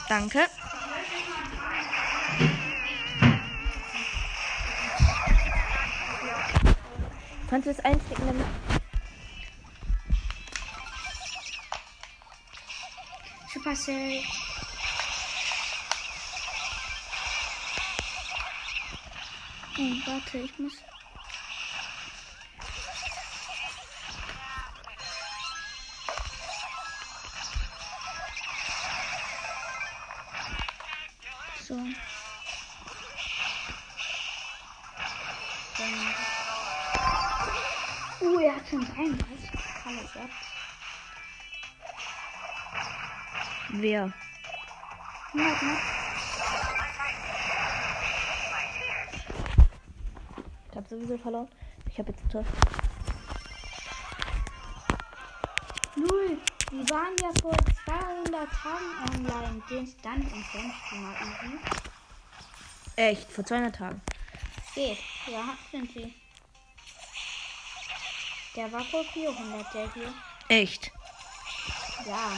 Danke. 0.09 0.47
Kannst 7.51 7.67
du 7.67 7.73
das 7.73 7.85
einstecken 7.85 8.27
damit? 8.27 8.47
Supercell. 13.53 14.23
Oh, 19.81 19.93
warte, 20.07 20.39
ich 20.39 20.59
muss. 20.59 20.73
So. 31.65 31.75
Dann. 35.77 35.95
Uh, 38.21 38.39
er 38.41 38.57
hat 38.57 38.69
schon 38.69 38.85
33 38.85 39.51
Kalle 39.85 40.01
gehabt. 40.13 40.33
Wer? 43.69 44.13
Ja, 45.35 45.43
ne? 45.63 45.88
Ich 50.99 51.05
hab 51.05 51.09
sowieso 51.11 51.23
verloren. 51.23 51.49
Ich 51.89 51.99
hab 51.99 52.09
jetzt 52.09 52.23
Tor. 52.33 52.45
Null. 55.95 56.39
Wir 56.71 56.91
waren 56.91 57.15
ja 57.23 57.31
vor 57.41 57.57
200 57.85 58.49
Tagen 58.51 59.15
online. 59.15 59.63
Den 59.71 59.87
Stand 59.87 60.25
und 60.25 60.45
sonst 60.53 60.93
mal 60.95 61.15
easy. 61.23 61.59
Echt, 62.97 63.31
vor 63.31 63.45
200 63.45 63.77
Tagen. 63.77 64.01
Geht. 64.75 64.99
Ja, 65.29 65.57
sind 65.71 65.93
sie. 65.93 66.13
Der 68.57 68.73
war 68.73 68.83
vor 68.83 69.05
400, 69.05 69.75
der 69.75 69.95
hier. 69.95 70.15
Echt. 70.49 70.91
Ja. 72.07 72.33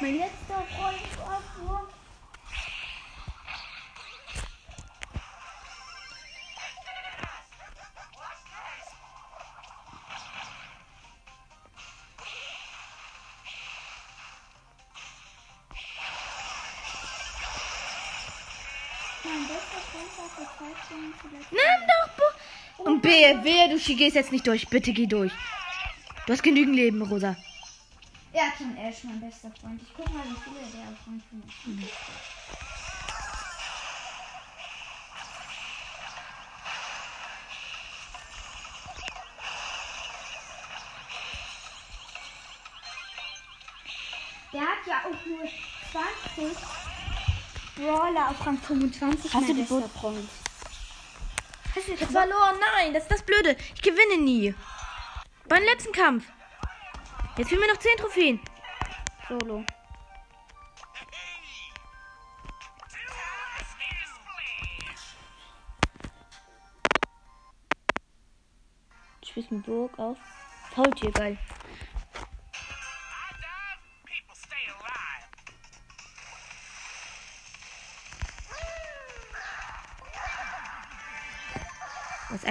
Mein 0.00 0.16
letzter 0.16 0.62
Freund 0.74 1.18
war 1.18 1.42
vor. 1.54 1.88
Nimm 20.90 21.60
doch. 21.86 22.16
Bo 22.76 22.84
Und 22.84 23.02
B, 23.02 23.08
wehe, 23.08 23.68
du 23.68 23.94
gehst 23.94 24.16
jetzt 24.16 24.32
nicht 24.32 24.46
durch. 24.46 24.68
Bitte 24.68 24.92
geh 24.92 25.06
durch. 25.06 25.32
Du 26.26 26.32
hast 26.32 26.42
genügend 26.42 26.76
Leben, 26.76 27.02
Rosa. 27.02 27.36
Er 28.32 28.46
hat 28.46 28.56
schon 28.56 28.76
Ash, 28.76 29.04
mein 29.04 29.20
bester 29.20 29.50
Freund. 29.60 29.80
Ich 29.82 29.88
guck 29.94 30.10
mal, 30.12 30.22
wie 30.24 30.36
viele 30.42 30.60
der 30.72 30.88
auf 30.88 31.06
Rang 31.06 31.22
5 31.30 31.44
Der 44.52 44.60
hat 44.60 44.86
ja 44.86 45.00
auch 45.00 45.26
nur 45.26 45.48
20 46.36 46.56
Brawler 47.76 48.30
auf 48.30 48.46
Rang 48.46 48.58
25. 48.58 49.34
Hast 49.34 49.48
du 49.48 49.54
die 49.54 49.64
Freund. 49.64 50.28
Hast 51.74 51.88
du 51.88 51.92
jetzt 51.92 52.12
verloren? 52.12 52.56
Nein, 52.74 52.92
das 52.92 53.04
ist 53.04 53.12
das 53.12 53.22
Blöde. 53.22 53.56
Ich 53.74 53.80
gewinne 53.80 54.22
nie. 54.22 54.54
Beim 55.48 55.62
letzten 55.62 55.92
Kampf. 55.92 56.26
Jetzt 57.38 57.48
fehlen 57.48 57.62
mir 57.62 57.72
noch 57.72 57.78
10 57.78 57.96
Trophäen. 57.96 58.40
Solo. 59.28 59.64
Spielst 69.24 69.50
mit 69.50 69.64
Burg 69.64 69.98
auf. 69.98 70.18
Faultier, 70.74 71.10
geil. 71.10 71.38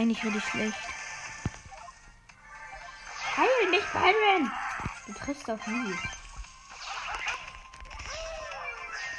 Eigentlich 0.02 0.24
richtig 0.24 0.43
schlecht. 0.45 0.78
Heil 3.38 3.70
mich, 3.70 3.84
Byron! 3.93 4.52
Du 5.06 5.14
triffst 5.14 5.47
doch 5.47 5.68
nie. 5.68 5.95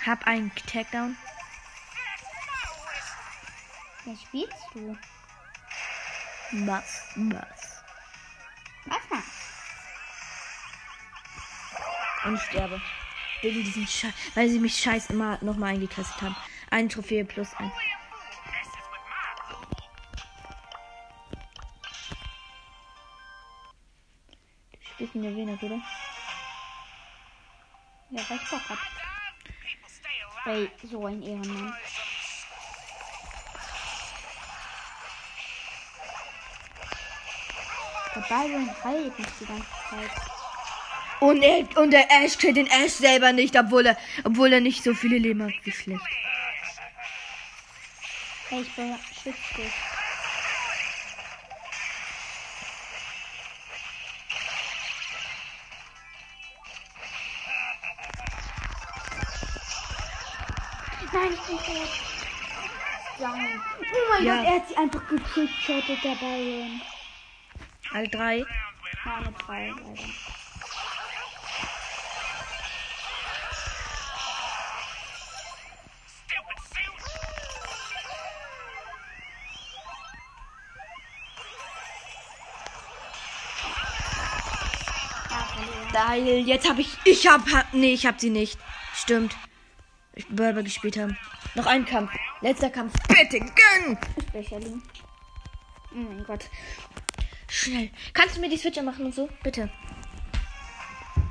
Hab 0.05 0.26
einen 0.26 0.53
Takedown. 0.55 1.16
Was 4.05 4.22
spielst 4.22 4.57
du? 4.74 4.99
Was? 6.66 7.03
Was? 7.14 7.83
Was 8.87 9.11
machst 9.11 9.28
Und 12.24 12.35
ich 12.35 12.43
sterbe. 12.43 12.83
Wegen 13.43 13.64
diesem 13.64 13.87
Scheiß. 13.87 14.12
Weil 14.35 14.49
sie 14.49 14.59
mich 14.59 14.76
scheiß 14.76 15.11
immer 15.11 15.39
nochmal 15.43 15.74
eingekastet 15.74 16.22
haben. 16.22 16.37
Eine 16.70 16.89
Trophäe 16.89 17.24
plus 17.24 17.55
ein. 17.55 17.70
Der 25.15 25.37
Wiener, 25.37 25.59
oder? 25.63 25.81
Ja, 28.11 28.23
weil 28.29 28.39
ich 28.39 28.51
Bock 28.51 28.63
hab. 28.69 28.79
Ey, 30.47 30.71
so 30.83 31.07
ein 31.07 31.23
Ehrenmann. 31.23 31.75
Der 38.15 38.21
Byron 38.23 38.85
heilt 38.85 39.19
mich 39.19 39.29
die 39.41 39.47
ganze 39.47 39.67
Zeit. 39.91 40.11
Und, 41.21 41.43
er, 41.43 41.77
und 41.77 41.91
der 41.91 42.11
Ash 42.11 42.39
killt 42.39 42.57
den 42.57 42.67
Ash 42.67 42.93
selber 42.93 43.33
nicht, 43.33 43.57
obwohl 43.57 43.87
er, 43.87 43.99
obwohl 44.25 44.53
er 44.53 44.61
nicht 44.61 44.83
so 44.83 44.95
viele 44.95 45.19
Leben 45.19 45.43
hat. 45.43 45.53
Wie 45.63 45.73
schlecht. 45.73 46.01
Ey, 48.51 48.63
ich 48.63 48.75
beschütze 48.75 49.55
dich. 49.57 49.91
Nein, 61.13 61.33
ich 61.35 61.41
bin 61.47 61.57
tot. 61.59 61.91
Nein. 63.19 63.61
Oh 63.81 63.85
mein 64.11 64.25
Ja. 64.25 64.37
Gott, 64.37 64.47
er 64.47 64.55
hat 64.55 64.69
sie 64.69 64.77
einfach 64.77 65.09
getrickshottet, 65.09 66.05
der 66.05 66.15
Byron. 66.17 66.81
Alle 67.93 68.09
drei. 68.09 68.45
Meine 69.05 69.33
drei, 69.33 69.69
leider. 69.69 70.03
Stupid 76.27 76.59
suit. 76.73 78.03
Ja, 85.31 85.45
verloren. 85.55 85.93
Geil, 86.27 86.39
jetzt 86.47 86.69
habe 86.69 86.81
ich. 86.81 86.89
Ich 87.05 87.27
hab. 87.27 87.47
hab- 87.51 87.73
Nee, 87.73 87.95
ich 87.95 88.07
hab 88.07 88.21
sie 88.21 88.31
nicht. 88.31 88.59
Stimmt. 88.95 89.35
Ich 90.15 90.29
Burger 90.29 90.63
gespielt 90.63 90.99
haben. 90.99 91.17
Noch 91.55 91.67
ein 91.67 91.85
Kampf. 91.87 92.13
Letzter 92.41 92.71
Kampf. 92.71 92.93
Bitte 93.09 93.41
gönn! 93.41 93.99
Lächerlich. 94.33 94.75
Oh 95.93 95.97
mein 95.97 96.25
Gott. 96.25 96.49
Schnell. 97.49 97.91
Kannst 98.13 98.37
du 98.37 98.41
mir 98.41 98.49
die 98.49 98.57
Switcher 98.57 98.83
machen 98.83 99.07
und 99.07 99.15
so? 99.15 99.29
Bitte. 99.43 99.71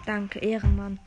Danke, 0.06 0.40
Ehrenmann. 0.40 1.00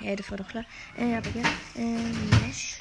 Ja, 0.00 0.14
das 0.16 0.30
war 0.30 0.38
doch 0.38 0.48
klar. 0.48 0.64
Äh, 0.96 1.16
aber 1.16 1.30
ja. 1.30 1.48
Ähm, 1.76 2.30
Mesh. 2.46 2.78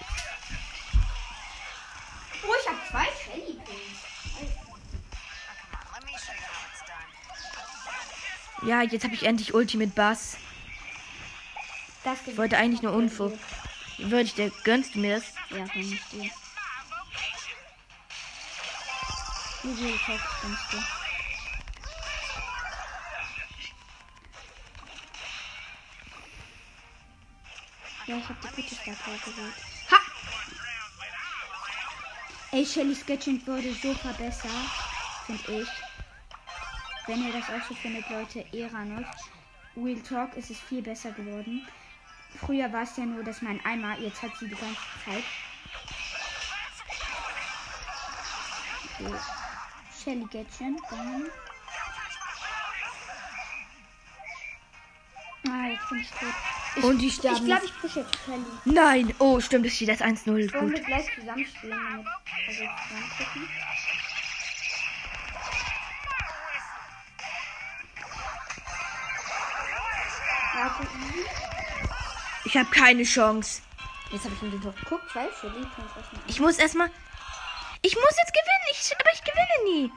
Oh, 2.44 2.54
ich 2.62 2.70
habe 2.70 2.80
zwei 2.90 3.06
Shelly. 3.24 3.58
Ja, 8.66 8.82
jetzt 8.82 9.04
habe 9.04 9.14
ich 9.14 9.24
endlich 9.24 9.54
Ultimate 9.54 9.92
Bass. 9.92 10.38
Das 12.04 12.20
Ich 12.26 12.38
wollte 12.38 12.58
eigentlich 12.58 12.82
nur 12.82 12.94
Unfug. 12.94 13.34
Würde 13.98 14.24
ich 14.24 14.36
dir, 14.36 14.52
gönnst 14.64 14.96
du 14.96 15.00
mir 15.00 15.16
das? 15.16 15.26
Ja, 15.50 15.66
kann 15.66 15.82
ich 15.82 16.04
dir. 16.10 16.30
Viel 19.62 19.98
Text 19.98 20.26
kannst 20.42 20.74
du? 20.74 20.78
Ja, 28.06 28.18
ich 28.18 28.28
hab 28.28 28.42
die 28.42 28.62
gute 28.62 28.76
Startwahl 28.76 29.18
gewählt. 29.20 29.54
Ha! 29.92 29.98
Ey, 32.52 32.66
Shelly 32.66 32.94
Sketching 32.94 33.48
wurde 33.48 33.74
so 33.74 33.94
verbessert, 33.94 34.52
finde 35.26 35.62
ich. 35.62 35.70
Wenn 37.08 37.26
ihr 37.26 37.32
das 37.32 37.50
auch 37.50 37.66
so 37.68 37.74
findet, 37.76 38.10
Leute, 38.10 38.46
Eranos. 38.52 39.06
Real 39.78 40.02
Talk 40.02 40.36
ist 40.36 40.52
es 40.52 40.60
viel 40.60 40.82
besser 40.82 41.12
geworden. 41.12 41.66
Früher 42.40 42.72
war 42.74 42.84
es 42.84 42.98
ja 42.98 43.06
nur, 43.06 43.24
dass 43.24 43.42
man 43.42 43.60
einmal, 43.64 44.00
jetzt 44.02 44.22
hat 44.22 44.32
sie 44.38 44.48
die 44.48 44.56
ganze 44.56 44.76
Zeit. 45.06 45.24
So. 49.00 49.16
Shelly 50.04 50.26
dann. 50.90 51.26
Ah, 55.50 55.68
jetzt 55.68 55.90
bin 55.90 56.00
ich 56.00 56.10
tot. 56.10 56.34
Ich, 56.76 56.84
Und 56.84 56.98
die 57.00 57.08
ich 57.08 57.16
sterben. 57.16 57.46
glaube, 57.46 57.66
ich 57.66 57.80
pushe 57.80 58.00
jetzt 58.02 58.18
Shelly. 58.26 58.46
Nein! 58.66 59.14
Oh, 59.20 59.40
stimmt, 59.40 59.66
es 59.66 59.76
steht 59.76 59.90
jetzt 59.90 60.02
1-0. 60.02 60.28
Wollen 60.28 60.50
Gut. 60.50 60.74
wir 60.74 60.82
gleich 60.84 61.06
zusammenspielen, 61.16 61.78
damit 61.78 62.08
also? 62.48 62.64
Ja, 70.56 70.68
okay. 70.68 70.88
mhm. 70.98 71.53
Ich 72.46 72.58
habe 72.58 72.70
keine 72.70 73.04
Chance. 73.04 73.62
Jetzt 74.12 74.26
habe 74.26 74.36
ich 74.36 74.42
den 74.42 74.62
Tor. 74.62 74.74
Guck, 74.88 75.02
zwei 75.10 75.28
Shelly, 75.40 75.66
kannst 75.76 75.96
was 75.96 76.12
machen. 76.12 76.24
Ich 76.28 76.40
muss 76.40 76.58
erstmal. 76.58 76.90
Ich 77.82 77.96
muss 77.96 78.16
jetzt 78.18 78.34
gewinnen. 78.34 78.68
Ich, 78.72 78.94
aber 79.00 79.14
ich 79.14 79.24
gewinne 79.24 79.64
nie. 79.66 79.92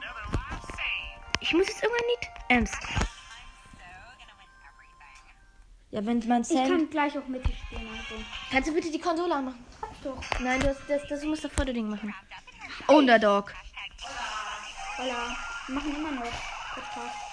Ich 1.39 1.53
muss 1.53 1.67
jetzt 1.67 1.83
irgendwann 1.83 2.07
nicht. 2.07 2.31
Ernst. 2.49 2.77
Ja, 5.91 6.05
wenn 6.05 6.27
man 6.27 6.41
Ich 6.41 6.47
Sam. 6.47 6.67
kann 6.67 6.89
gleich 6.89 7.17
auch 7.17 7.27
mit 7.27 7.45
dir 7.47 7.53
spielen, 7.55 7.89
also. 7.89 8.23
Kannst 8.51 8.69
du 8.69 8.73
bitte 8.73 8.91
die 8.91 8.99
Konsole 8.99 9.33
anmachen? 9.33 9.65
Hab 9.81 9.91
ich 9.91 9.99
doch. 10.03 10.39
Nein, 10.41 10.59
du, 10.59 10.69
hast, 10.69 10.81
das, 10.89 11.01
das 11.07 11.23
musst 11.23 11.43
du 11.45 11.49
vor 11.49 11.63
dem 11.65 11.75
Ding 11.75 11.89
machen. 11.89 12.13
Underdog. 12.87 13.53
Hola. 14.97 15.37
Wir 15.67 15.75
machen 15.75 15.95
immer 15.95 16.11
noch 16.11 16.23
Podcast. 16.73 17.26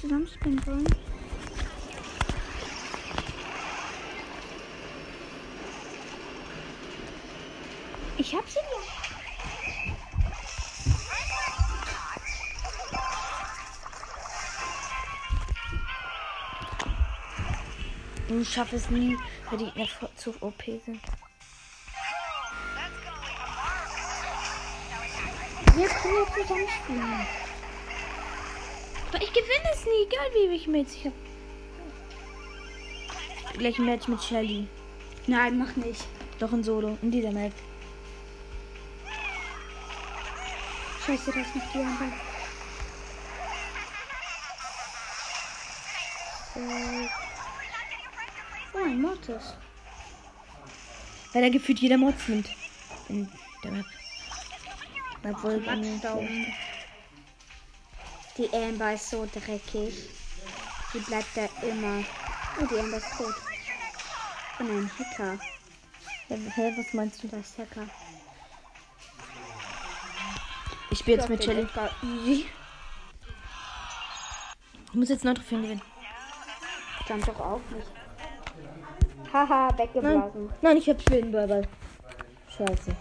Zusammen 0.00 0.28
spielen 0.28 0.66
wollen. 0.66 0.86
Ich 8.16 8.34
hab 8.34 8.48
sie 8.48 8.58
noch. 8.58 8.98
Ich 18.40 18.52
schaffe 18.52 18.76
es 18.76 18.90
nie, 18.90 19.16
weil 19.48 19.58
die 19.58 19.70
Gegner 19.70 20.10
zu 20.16 20.34
OP 20.40 20.62
sind. 20.84 21.00
Wir 25.74 25.88
können 25.88 26.14
ja 26.14 26.34
zusammen 26.34 26.68
spielen. 26.68 27.47
Aber 29.18 29.26
ich 29.26 29.32
gewinne 29.32 29.68
es 29.72 29.84
nie, 29.84 30.06
egal 30.06 30.30
wie 30.32 30.54
ich 30.54 30.68
mit. 30.68 30.86
Ich 30.94 31.06
hab. 31.06 31.12
Gleich 33.54 33.76
ein 33.76 33.86
Match 33.86 34.06
mit 34.06 34.22
Shelly. 34.22 34.68
Nein, 35.26 35.58
mach 35.58 35.74
nicht. 35.74 36.04
Doch 36.38 36.52
ein 36.52 36.62
Solo. 36.62 36.96
In 37.02 37.10
dieser 37.10 37.32
Map. 37.32 37.52
Scheiße, 41.04 41.32
das 41.32 41.46
ist 41.48 41.54
nicht 41.56 41.66
die 41.74 41.78
andere. 41.78 42.12
Äh, 46.54 47.08
Oh, 48.74 48.84
ein 48.84 49.02
Mortis. 49.02 49.56
Weil 51.32 51.42
da 51.42 51.48
gefühlt 51.48 51.80
jeder 51.80 51.98
Mods 51.98 52.28
nimmt. 52.28 52.50
In 53.08 53.28
der 53.64 53.72
Map. 53.72 53.86
Obwohl 55.24 55.58
Matschstauben. 55.58 56.46
Die 58.38 58.48
Amber 58.54 58.92
ist 58.94 59.10
so 59.10 59.26
dreckig. 59.26 60.08
Die 60.94 61.00
bleibt 61.00 61.36
da 61.36 61.48
immer. 61.66 62.04
Oh, 62.60 62.66
die 62.70 62.78
Amber 62.78 62.96
ist 62.98 63.16
tot. 63.18 63.34
Und 64.60 64.70
ein 64.70 64.90
Hacker. 64.98 65.38
Hä, 66.28 66.38
hä, 66.54 66.74
was 66.76 66.94
meinst 66.94 67.22
du? 67.22 67.28
Das 67.28 67.40
ist 67.40 67.58
Hacker. 67.58 67.86
Ich 70.90 71.00
spiele 71.00 71.18
jetzt 71.18 71.28
mit 71.28 71.42
Shelly. 71.42 71.66
Ich 74.86 74.94
muss 74.94 75.08
jetzt 75.08 75.24
neun 75.24 75.34
Trophäen 75.34 75.62
gewinnen. 75.62 75.82
Stand 77.04 77.26
doch 77.26 77.40
auch 77.40 77.60
nicht. 77.70 77.86
Haha, 79.32 79.68
Nein, 79.68 79.78
weggeblasen. 79.78 80.52
nein, 80.62 80.76
ich 80.76 80.88
hab 80.88 81.02
Schwedenball. 81.02 81.68
Scheiße. 82.56 82.96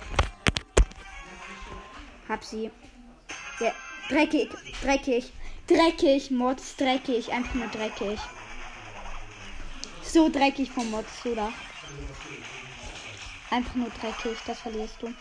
Hab 2.28 2.44
sie. 2.44 2.70
Ja, 3.60 3.72
dreckig, 4.10 4.50
dreckig, 4.82 5.32
dreckig, 5.68 6.32
Mods, 6.32 6.76
dreckig, 6.76 7.32
einfach 7.32 7.54
nur 7.54 7.68
dreckig. 7.68 8.20
So 10.04 10.30
dreckig 10.30 10.72
vom 10.72 10.90
Mods, 10.90 11.26
oder? 11.26 11.52
Einfach 13.50 13.76
nur 13.76 13.90
dreckig, 13.90 14.38
das 14.46 14.60
verlierst 14.60 14.98
du. 15.02 15.14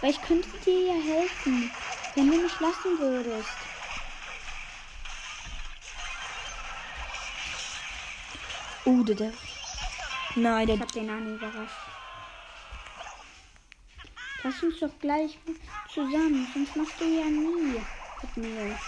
Weil 0.00 0.10
ich 0.10 0.20
könnte 0.22 0.48
dir 0.64 0.86
ja 0.86 0.94
helfen, 0.94 1.70
wenn 2.14 2.30
du 2.30 2.42
mich 2.42 2.60
lassen 2.60 2.98
würdest. 2.98 3.48
Uh, 8.84 9.02
der. 9.02 9.32
Nein, 10.36 10.66
der. 10.66 10.76
Ich 10.76 10.80
hab 10.80 10.92
den 10.92 11.06
Nani 11.06 11.34
überrascht. 11.34 11.85
Lass 14.46 14.62
uns 14.62 14.78
doch 14.78 14.96
gleich 15.00 15.36
zusammen, 15.92 16.46
sonst 16.54 16.76
machst 16.76 17.00
du 17.00 17.04
ja 17.04 17.24
nie 17.24 17.80
mit 18.22 18.36
mir. 18.36 18.78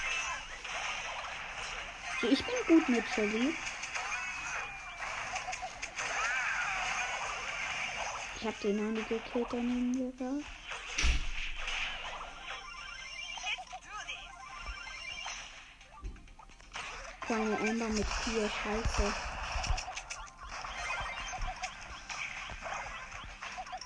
Ich 2.30 2.44
bin 2.44 2.54
gut 2.68 2.88
mit 2.88 3.04
Shelly. 3.12 3.52
Ich 8.36 8.46
hab 8.46 8.60
den 8.60 8.76
Nani 8.76 9.02
gekillt, 9.02 9.52
der 9.52 9.60
neben 9.60 9.90
mir 9.90 10.12
war. 10.20 10.40
Kleine 17.22 17.58
Ember 17.68 17.88
mit 17.88 18.06
vier 18.06 18.48
Scheiße. 18.48 19.12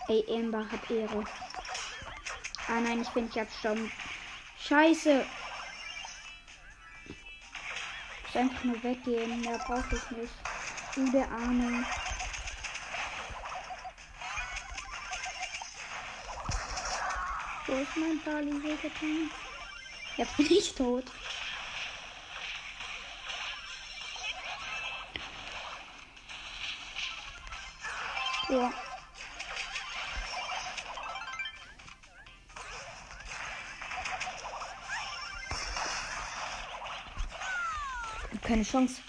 Ey, 0.08 0.24
Ember 0.28 0.70
hat 0.70 0.90
Ehre. 0.90 1.24
Ah 2.68 2.80
nein, 2.80 3.02
ich 3.02 3.08
bin 3.10 3.24
nicht 3.24 3.38
abgestorben. 3.38 3.90
Scheiße. 4.58 5.24
Ich 8.18 8.34
muss 8.34 8.36
einfach 8.36 8.64
nur 8.64 8.82
weggehen. 8.82 9.40
Mehr 9.40 9.58
brauche 9.58 9.96
ich 9.96 10.10
nicht. 10.16 10.32
Du, 10.94 11.10
der 11.10 11.30
Arme. 11.30 11.84
Wo 17.66 17.72
ist 17.74 17.96
mein 17.96 18.20
Bali 18.24 18.62
wehgetan? 18.62 19.30
Jetzt 20.16 20.36
bin 20.36 20.46
ich 20.46 20.74
tot. 20.74 21.04
Ja. 28.48 28.72
Hab 38.42 38.48
keine 38.48 38.64
Chance. 38.64 39.00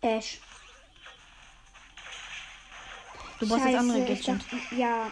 Ash. 0.00 0.38
Du 3.40 3.48
brauchst 3.48 3.66
das 3.66 3.74
andere 3.74 3.98
ich 3.98 4.24
Gadget. 4.24 4.28
dachte- 4.28 4.74
Ja. 4.76 5.10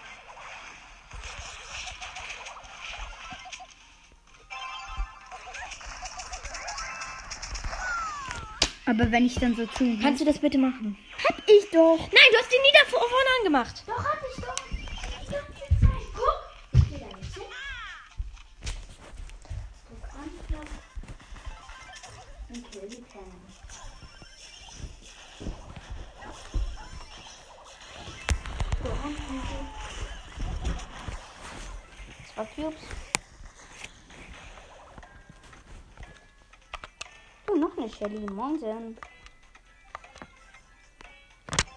Aber 8.84 9.10
wenn 9.12 9.24
ich 9.26 9.36
dann 9.36 9.54
so 9.54 9.64
tun 9.66 9.98
Kannst 10.02 10.20
du 10.20 10.24
das 10.24 10.38
bitte 10.38 10.58
machen? 10.58 10.96
hab 11.28 11.38
ich 11.48 11.70
doch. 11.70 11.98
Nein, 11.98 12.28
du 12.32 12.36
hast 12.38 12.52
ihn 12.52 12.62
nie 12.62 12.72
da 12.72 12.90
vor- 12.90 13.00
vorne 13.00 13.28
angemacht. 13.40 13.84
Doch. 13.86 14.11
Shelly. 38.02 38.26
Mountain. 38.32 38.98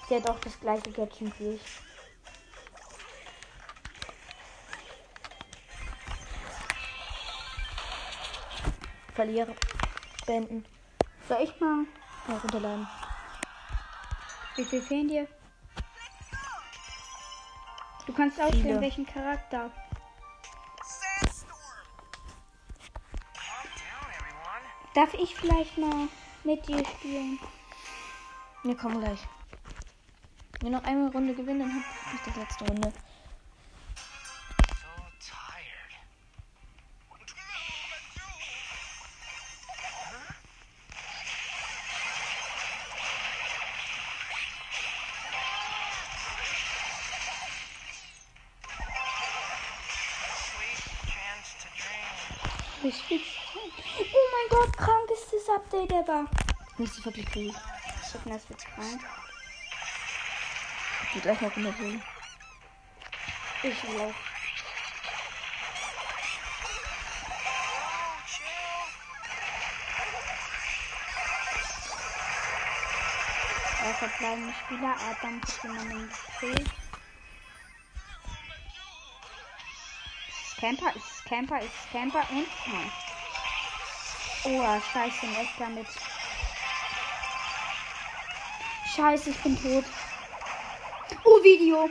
Sie 0.09 0.15
hat 0.15 0.27
auch 0.27 0.39
das 0.39 0.59
gleiche 0.59 0.91
Gadget 0.91 1.39
wie 1.39 1.49
ich. 1.49 1.61
Verliere. 9.13 9.53
Beenden. 10.25 10.65
Soll 11.29 11.43
ich 11.43 11.59
mal? 11.59 11.85
Ja, 12.27 12.37
runterladen. 12.37 12.87
Wie 14.55 14.65
viel 14.65 14.81
fehlen 14.81 15.07
dir? 15.07 15.27
Du 18.07 18.13
kannst 18.13 18.41
auswählen, 18.41 18.81
welchen 18.81 19.05
Charakter. 19.05 19.71
Darf 24.95 25.13
ich 25.13 25.35
vielleicht 25.35 25.77
mal 25.77 26.07
mit 26.45 26.65
dir 26.69 26.81
spielen? 26.85 27.37
Wir 28.63 28.77
kommen 28.77 29.01
gleich. 29.01 29.19
Wenn 30.61 30.71
wir 30.71 30.77
noch 30.79 30.85
eine 30.85 31.11
Runde 31.11 31.33
gewinnen, 31.33 31.59
dann 31.59 31.83
hab 32.05 32.13
ich 32.13 32.33
die 32.33 32.39
letzte 32.39 32.65
Runde. 32.65 32.93
So 34.69 34.87
tired. 35.19 35.91
Sweet 50.39 50.79
chance 51.05 51.51
to 51.59 51.67
dream. 51.75 52.89
Ich. 52.89 53.35
Oh 53.57 53.64
mein 54.35 54.49
Gott, 54.49 54.77
krank 54.77 55.09
ist 55.11 55.33
das 55.33 55.55
Update 55.55 55.91
ever. 55.91 56.25
Nicht 56.77 56.93
so 56.93 57.05
wirklich 57.05 57.29
viel. 57.29 57.53
Schicken, 58.11 58.31
das 58.31 58.49
wird 58.49 58.65
krank. 58.65 59.01
Ich 61.07 61.15
will 61.15 61.21
gleich 61.21 61.41
noch 61.41 61.55
runtergehen. 61.55 62.03
Ich 63.63 63.83
will 63.83 64.01
auch. 64.01 64.13
Drei 73.79 73.93
verbleibende 73.93 74.53
Spieler. 74.65 74.95
Adam. 75.09 75.41
Ist 75.41 75.63
es 80.43 80.55
Camper, 80.57 80.95
ist 80.95 81.25
Camper, 81.25 81.61
ist 81.61 81.91
Camper 81.91 82.25
und. 82.31 82.47
Nein. 82.67 82.91
Oh, 84.47 84.79
scheiße, 84.93 85.25
ein 85.25 85.35
echter 85.37 85.69
mit. 85.69 85.87
Scheiße, 88.95 89.31
ich 89.31 89.37
bin 89.37 89.59
tot. 89.59 89.85
Oh, 91.23 91.43
Video. 91.43 91.89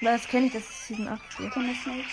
Das 0.00 0.28
kenne 0.28 0.46
ich, 0.46 0.52
das 0.52 0.62
ist 0.62 0.86
Season 0.86 1.08
8. 1.08 1.20
Ich 1.40 1.50
kenne 1.50 1.72
es 1.72 1.86
nicht. 1.86 2.08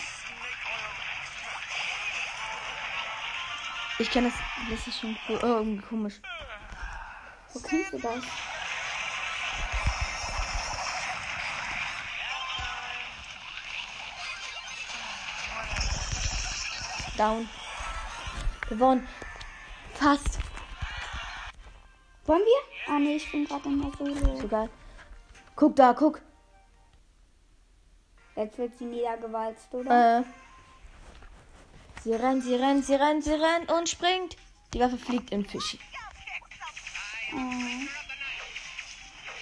Ich 4.00 4.10
kenne 4.10 4.32
das, 4.32 4.72
das 4.72 4.88
ist 4.88 5.00
schon 5.00 5.16
cool. 5.30 5.40
Oh, 5.44 5.46
irgendwie 5.46 5.86
komisch. 5.86 6.16
Wo 7.54 7.60
kennst 7.60 7.94
du 7.94 8.00
das? 8.00 8.24
Down. 17.18 17.48
Gewonnen. 18.72 19.06
Fast. 19.96 20.40
Wollen 22.26 22.40
wir? 22.40 22.94
Ah, 22.94 23.00
nee, 23.00 23.18
ich 23.18 23.30
bin 23.30 23.44
gerade 23.44 23.68
immer 23.68 23.92
solo. 23.98 24.40
Sogar. 24.40 24.70
Guck 25.58 25.76
da, 25.76 25.92
guck. 25.92 26.22
Jetzt 28.38 28.58
wird 28.58 28.78
sie 28.78 28.86
niedergewalzt, 28.86 29.74
oder? 29.74 30.20
Äh. 30.20 30.24
Sie 32.02 32.14
rennt, 32.14 32.46
sie 32.46 32.56
rennt, 32.56 32.86
sie 32.86 32.96
rennt, 32.96 33.26
sie 33.26 33.34
rennt 33.34 33.70
und 33.70 33.90
springt. 33.90 34.38
Die 34.74 34.80
Waffe 34.80 34.98
fliegt 34.98 35.32
in 35.32 35.46
Fischi. 35.46 35.78
Oh. 37.34 37.40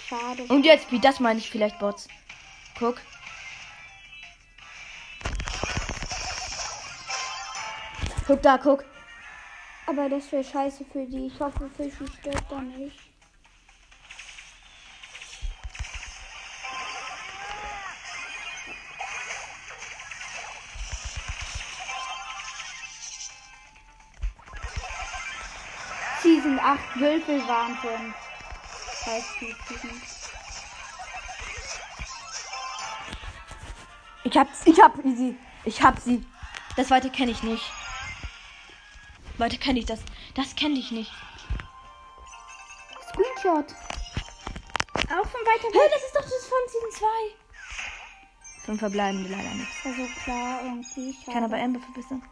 Schade. 0.08 0.42
Und 0.48 0.64
jetzt, 0.64 0.90
wie 0.90 0.98
das 0.98 1.20
meine 1.20 1.38
ich 1.38 1.48
vielleicht 1.48 1.78
Bots. 1.78 2.08
Guck. 2.76 3.00
Guck 8.26 8.42
da, 8.42 8.58
guck. 8.58 8.84
Aber 9.90 10.08
das 10.08 10.30
wäre 10.30 10.44
scheiße 10.44 10.84
für 10.84 11.04
die. 11.04 11.26
Ich 11.26 11.40
hoffe, 11.40 11.68
Fischi 11.76 12.06
stirbt 12.06 12.44
da 12.48 12.60
nicht. 12.60 12.96
Season 26.22 26.60
8 26.60 27.00
Wölfe 27.00 27.48
waren 27.48 27.74
von. 27.78 28.14
Die 29.40 29.56
Ich 34.22 34.38
hab's, 34.38 34.60
ich 34.66 34.80
hab 34.80 34.94
sie. 35.02 35.36
Ich 35.64 35.82
hab 35.82 35.98
sie. 35.98 36.24
Das 36.76 36.90
weiter 36.92 37.08
kenne 37.08 37.32
ich 37.32 37.42
nicht. 37.42 37.72
Weiter 39.40 39.56
kenne 39.56 39.78
ich 39.78 39.86
das. 39.86 40.00
Das 40.34 40.54
kenne 40.54 40.78
ich 40.78 40.90
nicht. 40.90 41.10
Screenshot. 43.08 43.74
Auch 44.94 45.26
von 45.26 45.40
weiter 45.40 45.68
Hey, 45.72 45.90
das 45.90 46.02
ist 46.04 46.14
doch 46.14 46.22
das 46.22 46.46
von 46.46 46.58
Season 46.68 46.90
2. 46.92 48.66
Fünf 48.66 48.80
verbleibende 48.80 49.30
leider 49.30 49.54
nicht. 49.54 49.70
Das 49.82 49.84
war 49.86 50.06
so 50.06 50.22
klar 50.22 50.60
irgendwie. 50.62 51.10
Ich 51.10 51.26
kann 51.26 51.42
aber 51.42 51.56
Amber 51.56 51.80
verbessern. 51.80 52.22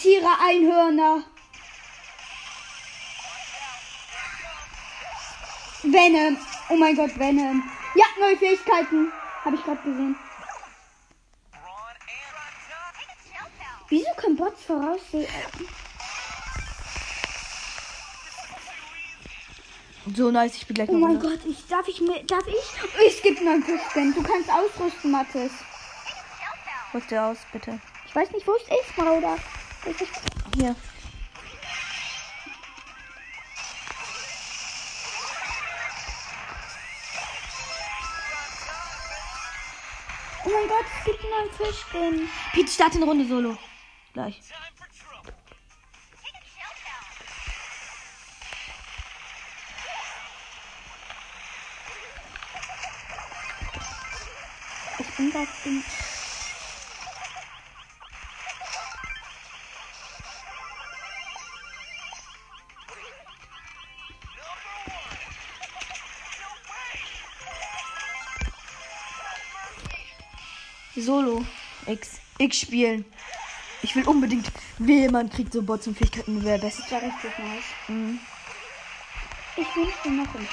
Tiere, 0.00 0.28
Einhörner. 0.42 1.22
Venom. 5.82 6.38
Oh 6.70 6.76
mein 6.76 6.96
Gott, 6.96 7.18
Venom. 7.18 7.62
Ja, 7.94 8.04
neue 8.18 8.36
Fähigkeiten. 8.38 9.12
Habe 9.44 9.56
ich 9.56 9.64
gerade 9.64 9.82
gesehen. 9.82 10.16
Wieso 13.90 14.10
können 14.16 14.36
Bots 14.36 14.64
voraussehen? 14.64 15.26
So 20.14 20.30
nice, 20.30 20.56
ich 20.56 20.66
bin 20.66 20.74
gleich 20.76 20.88
Oh 20.88 20.94
mein 20.94 21.16
runter. 21.16 21.30
Gott, 21.30 21.40
ich 21.44 21.66
darf 21.66 21.86
ich 21.88 22.00
mir 22.00 22.22
darf 22.24 22.46
ich? 22.46 23.06
Es 23.06 23.20
gibt 23.20 23.42
neuen 23.42 23.62
Fischspin. 23.62 24.14
Du 24.14 24.22
kannst 24.22 24.50
ausrüsten, 24.50 25.10
Mathis. 25.10 25.52
Rüst 26.94 27.10
dir 27.10 27.22
aus, 27.22 27.38
bitte. 27.52 27.78
Ich 28.06 28.14
weiß 28.14 28.30
nicht, 28.30 28.46
wo 28.46 28.52
es 28.54 28.62
ist, 28.62 28.96
Mauder. 28.96 29.36
Hier. 29.82 30.76
Oh 40.44 40.48
mein 40.50 40.68
Gott, 40.68 40.84
es 40.98 41.04
gibt 41.04 41.20
einen 41.22 41.30
neuen 41.30 41.50
Fischspin. 41.52 42.28
Pete, 42.52 42.70
start 42.70 42.94
in 42.94 43.02
Runde 43.02 43.26
solo. 43.26 43.56
Gleich. 44.12 44.40
Ich 54.98 55.16
bin 55.16 55.30
gerade 55.30 55.48
Solo. 71.00 71.44
X. 71.86 72.20
X 72.38 72.60
spielen. 72.60 73.04
Ich 73.82 73.96
will 73.96 74.06
unbedingt. 74.06 74.50
Wehe, 74.78 75.10
man 75.10 75.30
kriegt 75.30 75.52
so 75.52 75.62
Bots 75.62 75.86
und 75.86 75.96
Fähigkeiten, 75.96 76.44
wer 76.44 76.58
besser. 76.58 76.82
Das 76.82 76.92
war 76.92 77.02
richtig 77.02 77.38
nice. 77.38 77.64
Mhm. 77.88 78.18
Ich 79.56 79.76
wünschte 79.76 80.10
noch 80.10 80.34
im. 80.34 80.46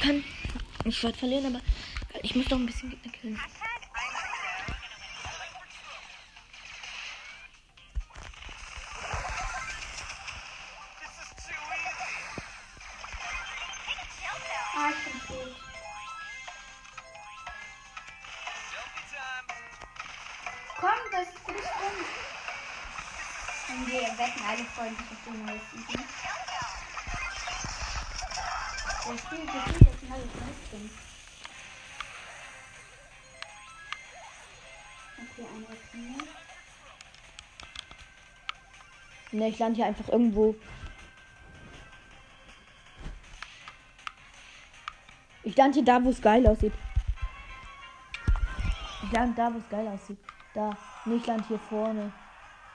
Kann. 0.00 0.24
Ich 0.84 1.02
werde 1.02 1.18
verlieren, 1.18 1.46
aber 1.46 1.60
ich 2.30 2.36
muss 2.36 2.46
doch 2.46 2.58
ein 2.58 2.64
bisschen 2.66 2.92
killen. 3.10 3.36
Ne, 39.40 39.48
ich 39.48 39.58
lande 39.58 39.76
hier 39.76 39.86
einfach 39.86 40.06
irgendwo. 40.10 40.54
Ich 45.42 45.56
lande 45.56 45.76
hier 45.76 45.84
da, 45.86 46.04
wo 46.04 46.10
es 46.10 46.20
geil 46.20 46.46
aussieht. 46.46 46.74
Ich 49.02 49.12
lande 49.12 49.34
da, 49.34 49.54
wo 49.54 49.56
es 49.56 49.68
geil 49.70 49.88
aussieht. 49.88 50.18
Da. 50.52 50.76
Nee, 51.06 51.14
ich 51.14 51.26
lande 51.26 51.42
hier 51.48 51.58
vorne. 51.58 52.12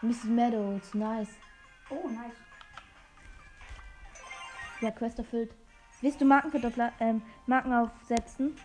Mrs. 0.01 0.23
Meadows, 0.23 0.95
nice. 0.95 1.37
Oh, 1.91 2.09
nice. 2.09 2.33
Ja, 4.81 4.89
Quest 4.89 5.19
erfüllt. 5.19 5.53
Willst 6.01 6.19
du 6.19 6.25
Markenverdoppler, 6.25 6.93
ähm, 6.99 7.21
Marken 7.45 7.73
aufsetzen? 7.73 8.55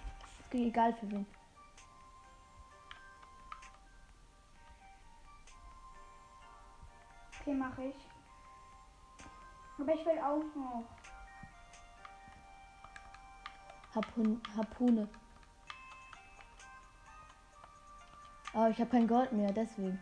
Egal 0.53 0.94
für 0.94 1.11
wen. 1.11 1.26
Mache 7.71 7.85
ich. 7.85 7.95
Aber 9.79 9.95
ich 9.95 10.05
will 10.05 10.18
auch 10.18 10.43
noch. 10.57 10.85
Harpun 13.95 14.41
Harpune. 14.57 15.09
Aber 18.53 18.71
ich 18.71 18.81
habe 18.81 18.91
kein 18.91 19.09
Gold 19.09 19.33
mehr, 19.33 19.53
deswegen. 19.53 19.99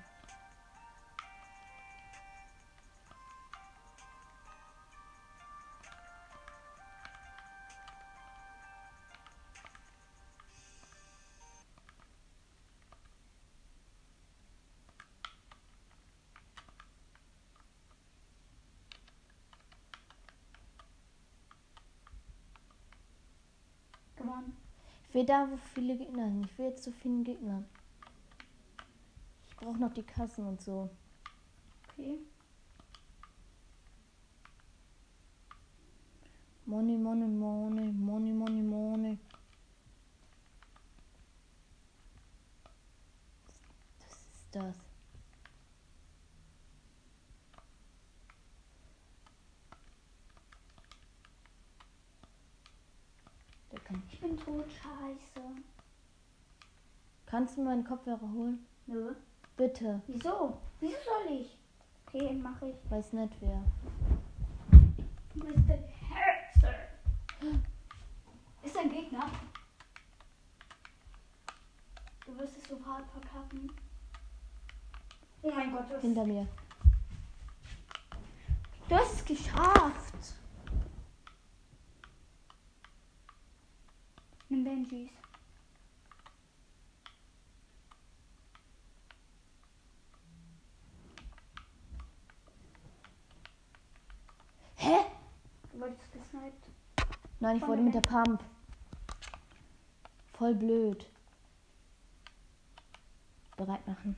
Will 25.18 25.26
da, 25.26 25.48
wo 25.50 25.56
viele 25.74 25.96
Gegner 25.96 26.30
sind. 26.30 26.46
Ich 26.46 26.58
will 26.58 26.66
jetzt 26.66 26.84
zu 26.84 26.92
vielen 26.92 27.24
Gegnern. 27.24 27.66
Ich 29.48 29.56
brauche 29.56 29.78
noch 29.78 29.92
die 29.92 30.04
Kassen 30.04 30.46
und 30.46 30.62
so. 30.62 30.88
Okay. 31.88 32.18
Money, 36.66 36.96
money, 36.96 37.26
money, 37.26 37.92
money, 37.92 38.32
money, 38.32 38.62
money. 38.62 39.18
Was 43.98 44.14
ist 44.14 44.46
das? 44.52 44.76
Der 53.72 53.80
kann. 53.80 54.07
Ich 54.20 54.22
bin 54.22 54.36
tot, 54.36 54.64
scheiße. 54.72 55.46
Kannst 57.26 57.56
du 57.56 57.62
meinen 57.62 57.84
Kopfhörer 57.84 58.28
holen? 58.34 58.66
Nö. 58.88 59.14
Bitte. 59.56 60.02
Wieso? 60.08 60.58
Wieso 60.80 60.96
soll 61.04 61.36
ich? 61.40 61.56
Okay, 62.08 62.32
mache 62.32 62.70
ich. 62.70 62.90
Weiß 62.90 63.12
nicht 63.12 63.32
wer. 63.40 63.62
Mr. 65.34 65.78
Herzer. 66.08 66.74
Ist 68.64 68.76
ein 68.76 68.90
Gegner. 68.90 69.30
Du 72.26 72.36
wirst 72.38 72.56
es 72.58 72.68
so 72.68 72.84
hart 72.84 73.04
verkacken. 73.12 73.70
Oh 75.42 75.52
mein 75.54 75.70
Gott, 75.70 75.88
du 75.90 75.94
hast, 75.94 76.00
Hinter 76.00 76.24
mir. 76.24 76.48
du 78.88 78.94
hast 78.96 79.14
es 79.14 79.24
geschafft. 79.24 80.34
Nimm 84.50 84.64
Benjis. 84.64 85.10
Hä? 94.76 95.04
Du 95.72 95.80
wurdest 95.80 96.12
gesniped. 96.12 96.52
Nein, 97.40 97.56
ich 97.56 97.60
Von 97.60 97.68
wurde 97.70 97.82
mit 97.82 97.94
der 97.94 98.00
Pump. 98.00 98.42
Voll 100.32 100.54
blöd. 100.54 101.06
Bereit 103.56 103.86
machen. 103.86 104.16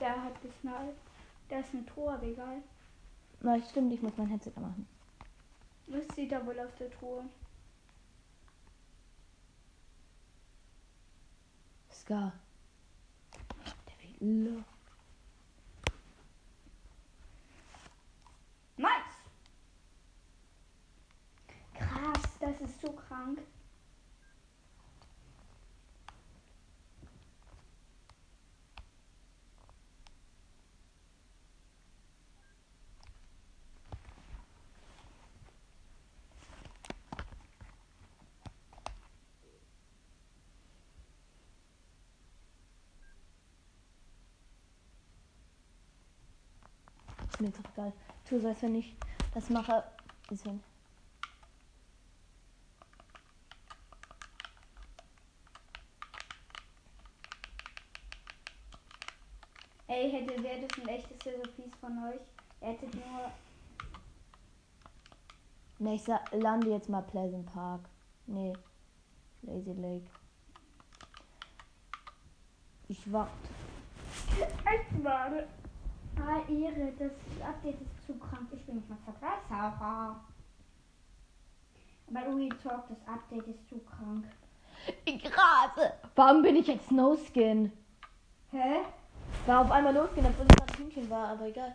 Der 0.00 0.22
hat 0.24 0.40
gesniped. 0.40 0.96
Der 1.50 1.60
ist 1.60 1.72
Truhe, 1.92 2.12
aber 2.14 2.22
egal. 2.22 2.62
Na, 3.40 3.60
stimmt, 3.60 3.92
ich 3.92 4.00
muss 4.00 4.16
mein 4.16 4.28
Headset 4.28 4.52
machen. 4.58 4.88
Was 5.86 6.06
sieht 6.16 6.32
er 6.32 6.44
wohl 6.46 6.58
auf 6.60 6.74
der 6.76 6.90
Truhe? 6.90 7.24
Scar. 11.90 12.32
Der 13.86 14.20
will 14.20 14.44
lo- 14.44 14.64
Nice! 18.76 18.90
Krass, 21.74 22.38
das 22.40 22.60
ist 22.60 22.80
so 22.80 22.92
krank. 22.92 23.38
Ist 47.34 47.40
mir 47.40 47.48
auch 47.48 47.72
egal. 47.72 47.92
Tu 48.28 48.38
so, 48.38 48.46
als 48.46 48.62
wenn 48.62 48.76
ich 48.76 48.94
das 49.34 49.50
mache. 49.50 49.82
Bisschen. 50.28 50.62
Ey, 59.88 60.12
hätte 60.12 60.42
wäre 60.44 60.60
das 60.60 60.78
ein 60.80 60.88
echtes 60.88 61.18
Piece 61.56 61.74
von 61.80 62.04
euch. 62.04 62.20
Er 62.60 62.70
hätte 62.70 62.86
nur. 62.96 63.32
Ne, 65.80 65.94
ich 65.96 66.06
lande 66.30 66.70
jetzt 66.70 66.88
mal 66.88 67.02
Pleasant 67.02 67.52
Park. 67.52 67.80
Nee. 68.26 68.52
Lazy 69.42 69.72
Lake. 69.72 70.06
Ich 72.86 73.12
warte. 73.12 73.32
Echt 74.64 75.02
mal. 75.02 75.48
Ah, 76.16 76.40
Ehre, 76.48 76.92
das 76.98 77.12
Update 77.46 77.80
ist 77.80 78.06
zu 78.06 78.14
krank. 78.18 78.48
Ich 78.52 78.64
bin 78.64 78.76
nicht 78.76 78.88
mal 78.88 78.98
Vergleichshaber. 79.04 80.24
Aber 82.06 82.28
Uri 82.28 82.48
Talk, 82.62 82.88
das 82.88 83.08
Update 83.08 83.46
ist 83.48 83.68
zu 83.68 83.78
krank. 83.78 84.24
Ich 85.04 85.24
rase. 85.24 85.92
Warum 86.14 86.42
bin 86.42 86.56
ich 86.56 86.66
jetzt 86.66 86.90
No 86.90 87.16
Skin? 87.16 87.72
Hä? 88.50 88.80
War 89.46 89.60
auf 89.60 89.70
einmal 89.70 89.92
No 89.92 90.06
Skin, 90.08 90.26
obwohl 90.26 90.46
ich 90.46 90.56
gerade 90.56 90.78
Hühnchen 90.78 91.10
war, 91.10 91.28
aber 91.28 91.46
egal. 91.46 91.74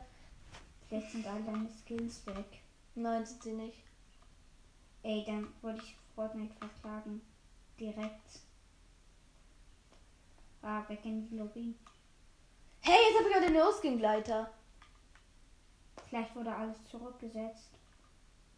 Vielleicht 0.88 1.12
sind 1.12 1.28
all 1.28 1.42
deine 1.44 1.70
Skills 1.70 2.26
weg. 2.28 2.62
Nein, 2.96 3.26
sind 3.26 3.44
sie 3.44 3.54
nicht. 3.54 3.84
Ey, 5.04 5.24
dann 5.26 5.48
wollte 5.62 5.82
ich 5.84 5.96
Fortnite 6.16 6.54
verklagen. 6.56 7.22
Direkt. 7.80 8.40
Ah, 10.62 10.84
weg 10.88 11.00
in 11.04 11.30
die 11.30 11.38
Lobby. 11.38 11.76
Hey, 12.82 12.98
jetzt 13.10 13.20
habe 13.20 13.30
ich 13.30 13.36
auch 13.36 13.42
den 13.42 13.54
No 13.54 13.72
Skin 13.72 13.98
Gleiter. 13.98 14.50
Vielleicht 16.10 16.36
wurde 16.36 16.56
alles 16.56 16.84
zurückgesetzt. 16.86 17.72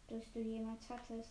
Das 0.08 0.32
du 0.32 0.40
jemals 0.40 0.88
hattest. 0.88 1.30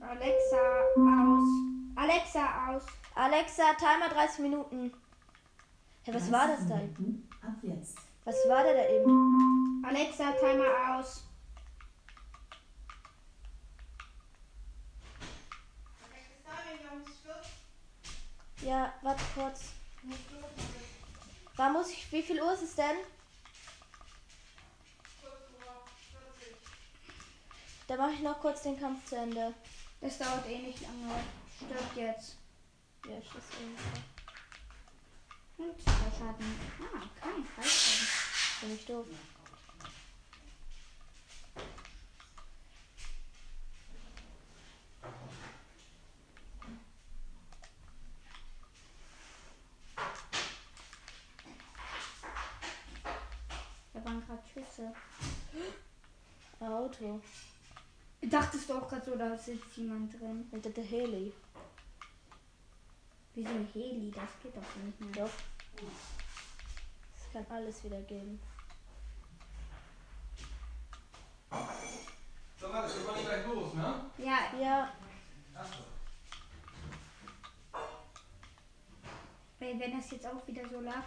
Alexa 0.00 0.56
aus. 0.96 1.48
Alexa 1.96 2.68
aus. 2.68 2.86
Alexa, 3.14 3.74
Timer 3.74 4.08
30 4.12 4.38
Minuten. 4.40 4.92
Hey, 6.04 6.14
was 6.14 6.32
war 6.32 6.48
das 6.48 6.66
da? 6.66 6.76
Ab 6.76 7.54
jetzt. 7.62 7.98
Was 8.24 8.36
war 8.48 8.64
da, 8.64 8.72
da 8.72 8.88
eben? 8.88 9.82
Alexa, 9.84 10.32
Timer 10.32 10.98
aus. 10.98 11.27
Ja, 18.62 18.92
warte 19.02 19.22
kurz. 19.34 19.60
War 21.56 21.70
muss 21.70 21.90
ich, 21.90 22.10
wie 22.12 22.22
viel 22.22 22.40
Uhr 22.42 22.52
ist 22.52 22.62
es 22.62 22.74
denn? 22.74 22.96
Da 27.88 27.96
mache 27.96 28.12
ich 28.12 28.20
noch 28.20 28.38
kurz 28.40 28.62
den 28.62 28.78
Kampf 28.78 29.08
zu 29.08 29.16
Ende. 29.16 29.54
Das 30.00 30.18
dauert 30.18 30.46
eh 30.46 30.58
nicht 30.58 30.80
lange. 30.82 31.24
Stirbt 31.56 31.96
jetzt. 31.96 32.36
Ja, 33.06 33.16
Schluss. 33.22 33.44
Und 35.56 35.82
zwei 35.82 36.18
Schaden. 36.18 36.46
Ah, 36.80 37.08
kein 37.20 37.44
Freischaden. 37.44 38.08
Bin 38.60 38.74
ich 38.74 38.86
doof. 38.86 39.06
Da 53.94 54.04
waren 54.04 54.22
Schüsse. 54.78 54.92
Auto. 56.60 57.20
Dachtest 58.22 58.68
du 58.68 58.74
auch 58.74 58.88
gerade 58.88 59.04
so, 59.04 59.16
da 59.16 59.36
sitzt 59.36 59.76
jemand 59.76 60.12
drin? 60.12 60.46
Hinter 60.50 60.70
der 60.70 60.84
Heli. 60.84 61.32
Wieso 63.34 63.48
ein 63.50 63.68
Heli? 63.72 64.10
Das 64.10 64.28
geht 64.42 64.56
doch 64.56 64.62
nicht 64.84 65.00
mehr. 65.00 65.24
Doch. 65.24 65.32
Es 67.16 67.32
kann 67.32 67.46
alles 67.50 67.84
wieder 67.84 68.00
geben. 68.02 68.40
So, 72.60 72.72
warte, 72.72 72.94
wir 72.98 73.06
wollen 73.06 73.24
gleich 73.24 73.46
los, 73.46 73.74
ne? 73.74 74.04
Ja, 74.18 74.58
Ja, 74.60 74.92
Achso. 75.54 75.78
weil 79.60 79.78
wenn 79.78 79.96
das 79.96 80.10
jetzt 80.10 80.26
auch 80.26 80.44
wieder 80.46 80.68
so 80.68 80.80
lag. 80.80 81.04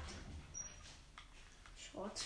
Schrott. 1.78 2.24